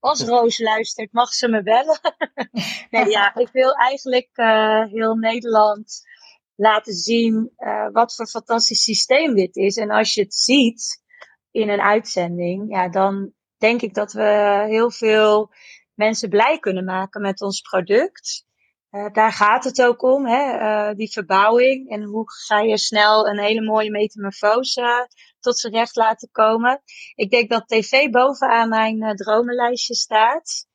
als 0.00 0.24
Roos 0.24 0.58
luistert, 0.58 1.12
mag 1.12 1.32
ze 1.32 1.48
me 1.48 1.62
bellen. 1.62 2.00
nee, 2.90 3.08
ja, 3.08 3.34
ik 3.34 3.48
wil 3.52 3.72
eigenlijk 3.72 4.30
uh, 4.34 4.84
heel 4.84 5.14
Nederland 5.14 6.06
laten 6.54 6.92
zien 6.92 7.52
uh, 7.58 7.88
wat 7.92 8.14
voor 8.14 8.26
fantastisch 8.26 8.82
systeem 8.82 9.34
dit 9.34 9.56
is. 9.56 9.76
En 9.76 9.90
als 9.90 10.14
je 10.14 10.22
het 10.22 10.34
ziet 10.34 11.02
in 11.50 11.68
een 11.68 11.80
uitzending, 11.80 12.70
ja, 12.74 12.88
dan 12.88 13.32
denk 13.56 13.82
ik 13.82 13.94
dat 13.94 14.12
we 14.12 14.64
heel 14.68 14.90
veel 14.90 15.50
mensen 15.94 16.28
blij 16.28 16.58
kunnen 16.58 16.84
maken 16.84 17.20
met 17.20 17.40
ons 17.40 17.60
product. 17.60 18.46
Uh, 18.90 19.12
daar 19.12 19.32
gaat 19.32 19.64
het 19.64 19.82
ook 19.82 20.02
om, 20.02 20.26
hè? 20.26 20.94
Die 20.94 21.12
verbouwing. 21.12 21.90
En 21.90 22.02
hoe 22.02 22.24
ga 22.46 22.60
je 22.60 22.78
snel 22.78 23.28
een 23.28 23.38
hele 23.38 23.62
mooie 23.62 23.90
metamorfose 23.90 25.08
tot 25.48 25.58
zijn 25.58 25.72
recht 25.72 25.96
laten 25.96 26.28
komen. 26.32 26.82
Ik 27.14 27.30
denk 27.30 27.50
dat 27.50 27.68
tv 27.68 28.10
bovenaan 28.10 28.68
mijn 28.68 29.02
uh, 29.02 29.10
dromenlijstje 29.10 29.94
staat. 29.94 30.66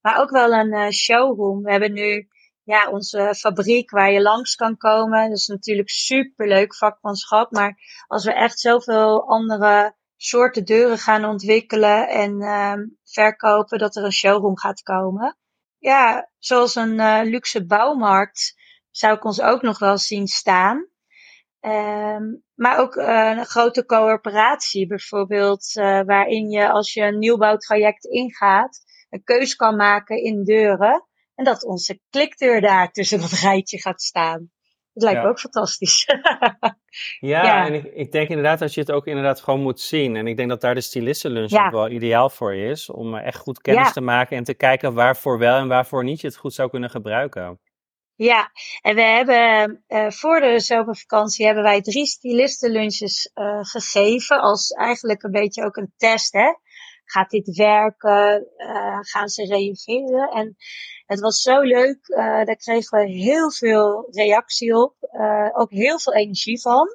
Maar 0.00 0.20
ook 0.20 0.30
wel 0.30 0.52
een 0.52 0.92
showroom. 0.92 1.62
We 1.62 1.70
hebben 1.70 1.92
nu 1.92 2.28
ja, 2.62 2.90
onze 2.90 3.34
fabriek 3.38 3.90
waar 3.90 4.12
je 4.12 4.22
langs 4.22 4.54
kan 4.54 4.76
komen. 4.76 5.28
Dat 5.28 5.38
is 5.38 5.46
natuurlijk 5.46 5.90
super 5.90 6.48
leuk 6.48 6.74
vakmanschap. 6.74 7.50
Maar 7.50 7.78
als 8.06 8.24
we 8.24 8.32
echt 8.32 8.60
zoveel 8.60 9.28
andere 9.28 9.94
soorten 10.16 10.64
deuren 10.64 10.98
gaan 10.98 11.24
ontwikkelen 11.24 12.08
en 12.08 12.40
ehm, 12.40 12.80
verkopen, 13.04 13.78
dat 13.78 13.96
er 13.96 14.04
een 14.04 14.12
showroom 14.12 14.58
gaat 14.58 14.82
komen 14.82 15.36
ja, 15.84 16.30
zoals 16.38 16.74
een 16.74 16.98
uh, 16.98 17.20
luxe 17.22 17.66
bouwmarkt 17.66 18.54
zou 18.90 19.16
ik 19.16 19.24
ons 19.24 19.40
ook 19.40 19.62
nog 19.62 19.78
wel 19.78 19.98
zien 19.98 20.26
staan. 20.26 20.88
Um, 21.66 22.42
maar 22.54 22.78
ook 22.78 22.94
uh, 22.96 23.34
een 23.36 23.44
grote 23.44 23.84
coöperatie 23.86 24.86
bijvoorbeeld, 24.86 25.76
uh, 25.76 26.00
waarin 26.00 26.50
je 26.50 26.70
als 26.70 26.92
je 26.92 27.02
een 27.02 27.18
nieuwbouwtraject 27.18 28.04
ingaat, 28.04 28.84
een 29.10 29.22
keus 29.24 29.56
kan 29.56 29.76
maken 29.76 30.22
in 30.22 30.44
deuren. 30.44 31.06
En 31.34 31.44
dat 31.44 31.64
onze 31.64 32.00
klikdeur 32.10 32.60
daar 32.60 32.90
tussen 32.90 33.20
dat 33.20 33.30
rijtje 33.30 33.80
gaat 33.80 34.02
staan. 34.02 34.50
Dat 34.92 35.02
lijkt 35.02 35.22
me 35.22 35.28
ook 35.28 35.40
fantastisch. 35.40 36.06
ja, 37.20 37.66
en 37.66 37.74
ik, 37.74 37.84
ik, 37.84 38.12
denk 38.12 38.28
inderdaad 38.28 38.58
dat 38.58 38.74
je 38.74 38.80
het 38.80 38.90
ook 38.90 39.06
inderdaad 39.06 39.40
gewoon 39.40 39.60
moet 39.60 39.80
zien. 39.80 40.16
En 40.16 40.26
ik 40.26 40.36
denk 40.36 40.48
dat 40.48 40.60
daar 40.60 40.74
de 40.74 40.80
stylistenlunch 40.80 41.50
ja. 41.50 41.66
ook 41.66 41.72
wel 41.72 41.88
ideaal 41.88 42.30
voor 42.30 42.54
is. 42.54 42.90
Om 42.90 43.14
echt 43.14 43.38
goed 43.38 43.60
kennis 43.60 43.92
te 43.92 44.00
maken 44.00 44.36
en 44.36 44.44
te 44.44 44.54
kijken 44.54 44.94
waarvoor 44.94 45.38
wel 45.38 45.58
en 45.58 45.68
waarvoor 45.68 46.04
niet 46.04 46.20
je 46.20 46.26
het 46.26 46.36
goed 46.36 46.54
zou 46.54 46.70
kunnen 46.70 46.90
gebruiken. 46.90 47.60
Ja, 48.16 48.50
en 48.80 48.94
we 48.94 49.02
hebben 49.02 49.84
uh, 49.88 50.10
voor 50.10 50.40
de 50.40 50.60
zomervakantie 50.60 51.46
hebben 51.46 51.64
wij 51.64 51.80
drie 51.80 52.06
stylistenlunches 52.06 53.30
uh, 53.34 53.58
gegeven. 53.60 54.40
Als 54.40 54.70
eigenlijk 54.70 55.22
een 55.22 55.30
beetje 55.30 55.64
ook 55.64 55.76
een 55.76 55.92
test. 55.96 56.32
Hè? 56.32 56.54
Gaat 57.04 57.30
dit 57.30 57.56
werken? 57.56 58.46
Uh, 58.56 58.98
gaan 59.00 59.28
ze 59.28 59.44
reageren? 59.44 60.28
En 60.28 60.56
het 61.06 61.20
was 61.20 61.40
zo 61.40 61.60
leuk. 61.60 61.98
Daar 62.44 62.56
kregen 62.56 62.98
we 62.98 63.10
heel 63.10 63.52
veel 63.52 64.08
reactie 64.10 64.76
op. 64.76 64.94
Ook 65.52 65.70
heel 65.70 65.98
veel 65.98 66.14
energie 66.14 66.60
van. 66.60 66.86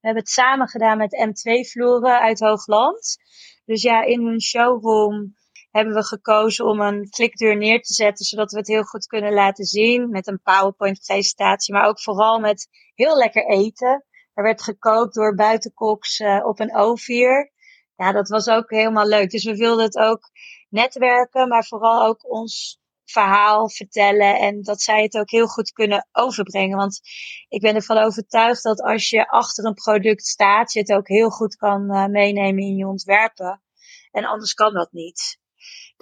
We 0.00 0.08
hebben 0.08 0.22
het 0.22 0.32
samen 0.32 0.68
gedaan 0.68 0.98
met 0.98 1.26
M2-vloeren 1.26 2.20
uit 2.20 2.40
Hoogland. 2.40 3.16
Dus 3.64 3.82
ja, 3.82 4.02
in 4.02 4.26
hun 4.26 4.40
showroom 4.40 5.34
hebben 5.72 5.94
we 5.94 6.04
gekozen 6.04 6.66
om 6.66 6.80
een 6.80 7.10
klikdeur 7.10 7.56
neer 7.56 7.82
te 7.82 7.94
zetten, 7.94 8.24
zodat 8.24 8.52
we 8.52 8.58
het 8.58 8.66
heel 8.66 8.82
goed 8.82 9.06
kunnen 9.06 9.32
laten 9.32 9.64
zien. 9.64 10.10
Met 10.10 10.26
een 10.26 10.42
PowerPoint-presentatie, 10.42 11.74
maar 11.74 11.86
ook 11.86 12.00
vooral 12.00 12.38
met 12.38 12.68
heel 12.94 13.16
lekker 13.16 13.46
eten. 13.46 14.04
Er 14.34 14.42
werd 14.42 14.62
gekookt 14.62 15.14
door 15.14 15.34
buitenkoks 15.34 16.18
uh, 16.18 16.46
op 16.46 16.60
een 16.60 16.70
O4. 16.70 17.52
Ja, 17.96 18.12
dat 18.12 18.28
was 18.28 18.48
ook 18.48 18.70
helemaal 18.70 19.06
leuk. 19.06 19.30
Dus 19.30 19.44
we 19.44 19.56
wilden 19.56 19.84
het 19.84 19.96
ook 19.96 20.30
netwerken, 20.68 21.48
maar 21.48 21.64
vooral 21.64 22.06
ook 22.06 22.30
ons 22.30 22.80
verhaal 23.04 23.70
vertellen 23.70 24.38
en 24.38 24.62
dat 24.62 24.80
zij 24.80 25.02
het 25.02 25.18
ook 25.18 25.30
heel 25.30 25.46
goed 25.46 25.72
kunnen 25.72 26.08
overbrengen. 26.12 26.76
Want 26.76 27.00
ik 27.48 27.60
ben 27.60 27.74
ervan 27.74 27.98
overtuigd 27.98 28.62
dat 28.62 28.82
als 28.82 29.10
je 29.10 29.28
achter 29.28 29.64
een 29.64 29.74
product 29.74 30.26
staat, 30.26 30.72
je 30.72 30.80
het 30.80 30.92
ook 30.92 31.08
heel 31.08 31.30
goed 31.30 31.56
kan 31.56 31.82
uh, 31.90 32.06
meenemen 32.06 32.62
in 32.62 32.76
je 32.76 32.86
ontwerpen. 32.86 33.62
En 34.10 34.24
anders 34.24 34.54
kan 34.54 34.74
dat 34.74 34.92
niet. 34.92 35.40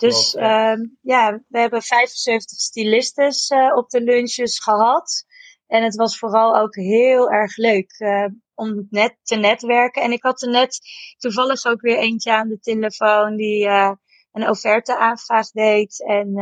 Dus 0.01 0.31
Klopt, 0.31 0.47
ja. 0.47 0.77
Ja, 1.01 1.43
we 1.49 1.59
hebben 1.59 1.83
75 1.83 2.59
stylistes 2.59 3.51
uh, 3.51 3.77
op 3.77 3.91
de 3.91 4.01
lunches 4.01 4.59
gehad. 4.59 5.25
En 5.67 5.83
het 5.83 5.97
was 5.97 6.19
vooral 6.19 6.57
ook 6.57 6.75
heel 6.75 7.31
erg 7.31 7.57
leuk 7.57 7.95
uh, 7.99 8.27
om 8.55 8.87
net 8.91 9.17
te 9.23 9.37
netwerken. 9.37 10.03
En 10.03 10.13
ik 10.13 10.23
had 10.23 10.43
er 10.43 10.51
net 10.51 10.81
toevallig 11.19 11.65
ook 11.65 11.81
weer 11.81 11.99
eentje 11.99 12.33
aan 12.33 12.49
de 12.49 12.61
telefoon 12.61 13.37
die 13.37 13.65
uh, 13.65 13.93
een 14.33 14.49
offerte 14.49 14.99
aanvraag 14.99 15.51
deed. 15.51 16.05
En 16.07 16.33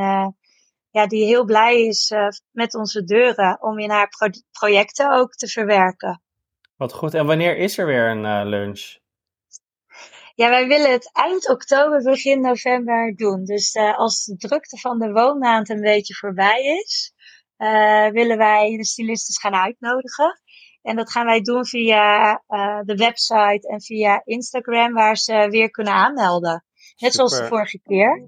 ja, 0.90 1.06
die 1.06 1.24
heel 1.24 1.44
blij 1.44 1.86
is 1.86 2.12
met 2.50 2.74
onze 2.74 3.04
deuren 3.04 3.62
om 3.62 3.78
in 3.78 3.90
haar 3.90 4.08
pro 4.08 4.28
projecten 4.50 5.12
ook 5.12 5.32
te 5.32 5.48
verwerken. 5.48 6.22
Wat 6.76 6.92
goed. 6.92 7.14
En 7.14 7.26
wanneer 7.26 7.56
is 7.56 7.78
er 7.78 7.86
weer 7.86 8.10
een 8.10 8.48
lunch? 8.48 8.96
Ja, 10.38 10.48
wij 10.48 10.66
willen 10.66 10.90
het 10.90 11.10
eind 11.12 11.48
oktober, 11.48 12.02
begin 12.02 12.40
november 12.40 13.16
doen. 13.16 13.44
Dus 13.44 13.74
uh, 13.74 13.98
als 13.98 14.24
de 14.24 14.36
drukte 14.36 14.78
van 14.78 14.98
de 14.98 15.12
woonmaand 15.12 15.68
een 15.68 15.80
beetje 15.80 16.14
voorbij 16.14 16.62
is, 16.64 17.12
willen 18.12 18.36
wij 18.38 18.76
de 18.76 18.84
stylistes 18.84 19.38
gaan 19.38 19.54
uitnodigen. 19.54 20.40
En 20.82 20.96
dat 20.96 21.10
gaan 21.10 21.26
wij 21.26 21.40
doen 21.40 21.66
via 21.66 22.30
uh, 22.48 22.80
de 22.82 22.94
website 22.94 23.68
en 23.68 23.80
via 23.80 24.22
Instagram, 24.24 24.92
waar 24.92 25.16
ze 25.16 25.48
weer 25.50 25.70
kunnen 25.70 25.92
aanmelden. 25.92 26.64
Net 26.98 27.14
zoals 27.14 27.38
de 27.38 27.46
vorige 27.46 27.80
keer. 27.84 28.22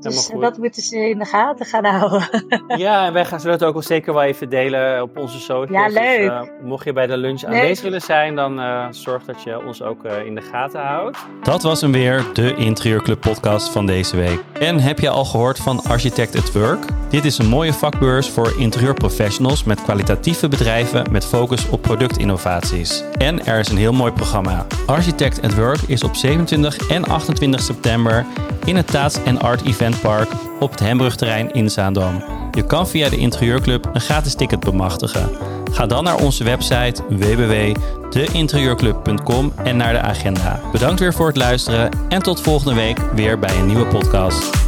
Dus 0.00 0.30
dat 0.40 0.58
moeten 0.58 0.82
ze 0.82 1.08
in 1.08 1.18
de 1.18 1.24
gaten 1.24 1.66
gaan 1.66 1.84
houden. 1.84 2.28
Ja, 2.76 3.06
en 3.06 3.12
wij 3.12 3.24
gaan 3.24 3.40
ze 3.40 3.48
dat 3.48 3.64
ook 3.64 3.72
wel 3.72 3.82
zeker 3.82 4.12
wel 4.12 4.22
even 4.22 4.48
delen 4.48 5.02
op 5.02 5.18
onze 5.18 5.38
socials. 5.40 5.70
Ja, 5.70 5.84
dus, 5.84 5.94
leuk. 5.94 6.18
Dus, 6.18 6.28
uh, 6.28 6.64
mocht 6.64 6.84
je 6.84 6.92
bij 6.92 7.06
de 7.06 7.16
lunch 7.16 7.44
aanwezig 7.44 7.84
willen 7.84 8.00
zijn, 8.00 8.34
dan 8.34 8.60
uh, 8.60 8.86
zorg 8.90 9.24
dat 9.24 9.42
je 9.42 9.64
ons 9.66 9.82
ook 9.82 10.04
uh, 10.04 10.26
in 10.26 10.34
de 10.34 10.40
gaten 10.40 10.80
houdt. 10.80 11.18
Dat 11.42 11.62
was 11.62 11.80
hem 11.80 11.92
weer, 11.92 12.24
de 12.32 12.54
Interieurclub 12.54 13.20
podcast 13.20 13.68
van 13.68 13.86
deze 13.86 14.16
week. 14.16 14.40
En 14.58 14.80
heb 14.80 14.98
je 14.98 15.08
al 15.08 15.24
gehoord 15.24 15.58
van 15.58 15.84
Architect 15.84 16.36
at 16.36 16.52
Work? 16.52 16.84
Dit 17.10 17.24
is 17.24 17.38
een 17.38 17.48
mooie 17.48 17.72
vakbeurs 17.72 18.30
voor 18.30 18.54
interieurprofessionals 18.58 19.64
met 19.64 19.82
kwalitatieve 19.82 20.48
bedrijven 20.48 21.12
met 21.12 21.26
focus 21.26 21.68
op 21.68 21.82
productinnovaties. 21.82 23.04
En 23.18 23.46
er 23.46 23.58
is 23.58 23.68
een 23.68 23.76
heel 23.76 23.92
mooi 23.92 24.12
programma. 24.12 24.66
Architect 24.86 25.42
at 25.42 25.54
Work 25.54 25.80
is 25.86 26.04
op 26.04 26.14
27 26.14 26.88
en 26.88 27.04
28 27.04 27.60
september 27.60 28.15
in 28.64 28.76
het 28.76 28.86
Taats 28.86 29.22
en 29.24 29.40
Art 29.40 29.64
Event 29.64 30.00
Park 30.00 30.28
op 30.60 30.70
het 30.70 30.80
Hembrugterrein 30.80 31.52
in 31.52 31.70
Zaandam. 31.70 32.24
Je 32.50 32.66
kan 32.66 32.88
via 32.88 33.08
de 33.08 33.16
Interieurclub 33.16 33.88
een 33.92 34.00
gratis 34.00 34.34
ticket 34.34 34.60
bemachtigen. 34.60 35.30
Ga 35.72 35.86
dan 35.86 36.04
naar 36.04 36.16
onze 36.16 36.44
website 36.44 37.02
www.deinterieurclub.com 37.08 39.52
en 39.56 39.76
naar 39.76 39.92
de 39.92 40.00
agenda. 40.00 40.60
Bedankt 40.72 41.00
weer 41.00 41.14
voor 41.14 41.26
het 41.26 41.36
luisteren 41.36 41.90
en 42.08 42.22
tot 42.22 42.40
volgende 42.40 42.74
week 42.74 42.98
weer 43.14 43.38
bij 43.38 43.56
een 43.56 43.66
nieuwe 43.66 43.86
podcast. 43.86 44.65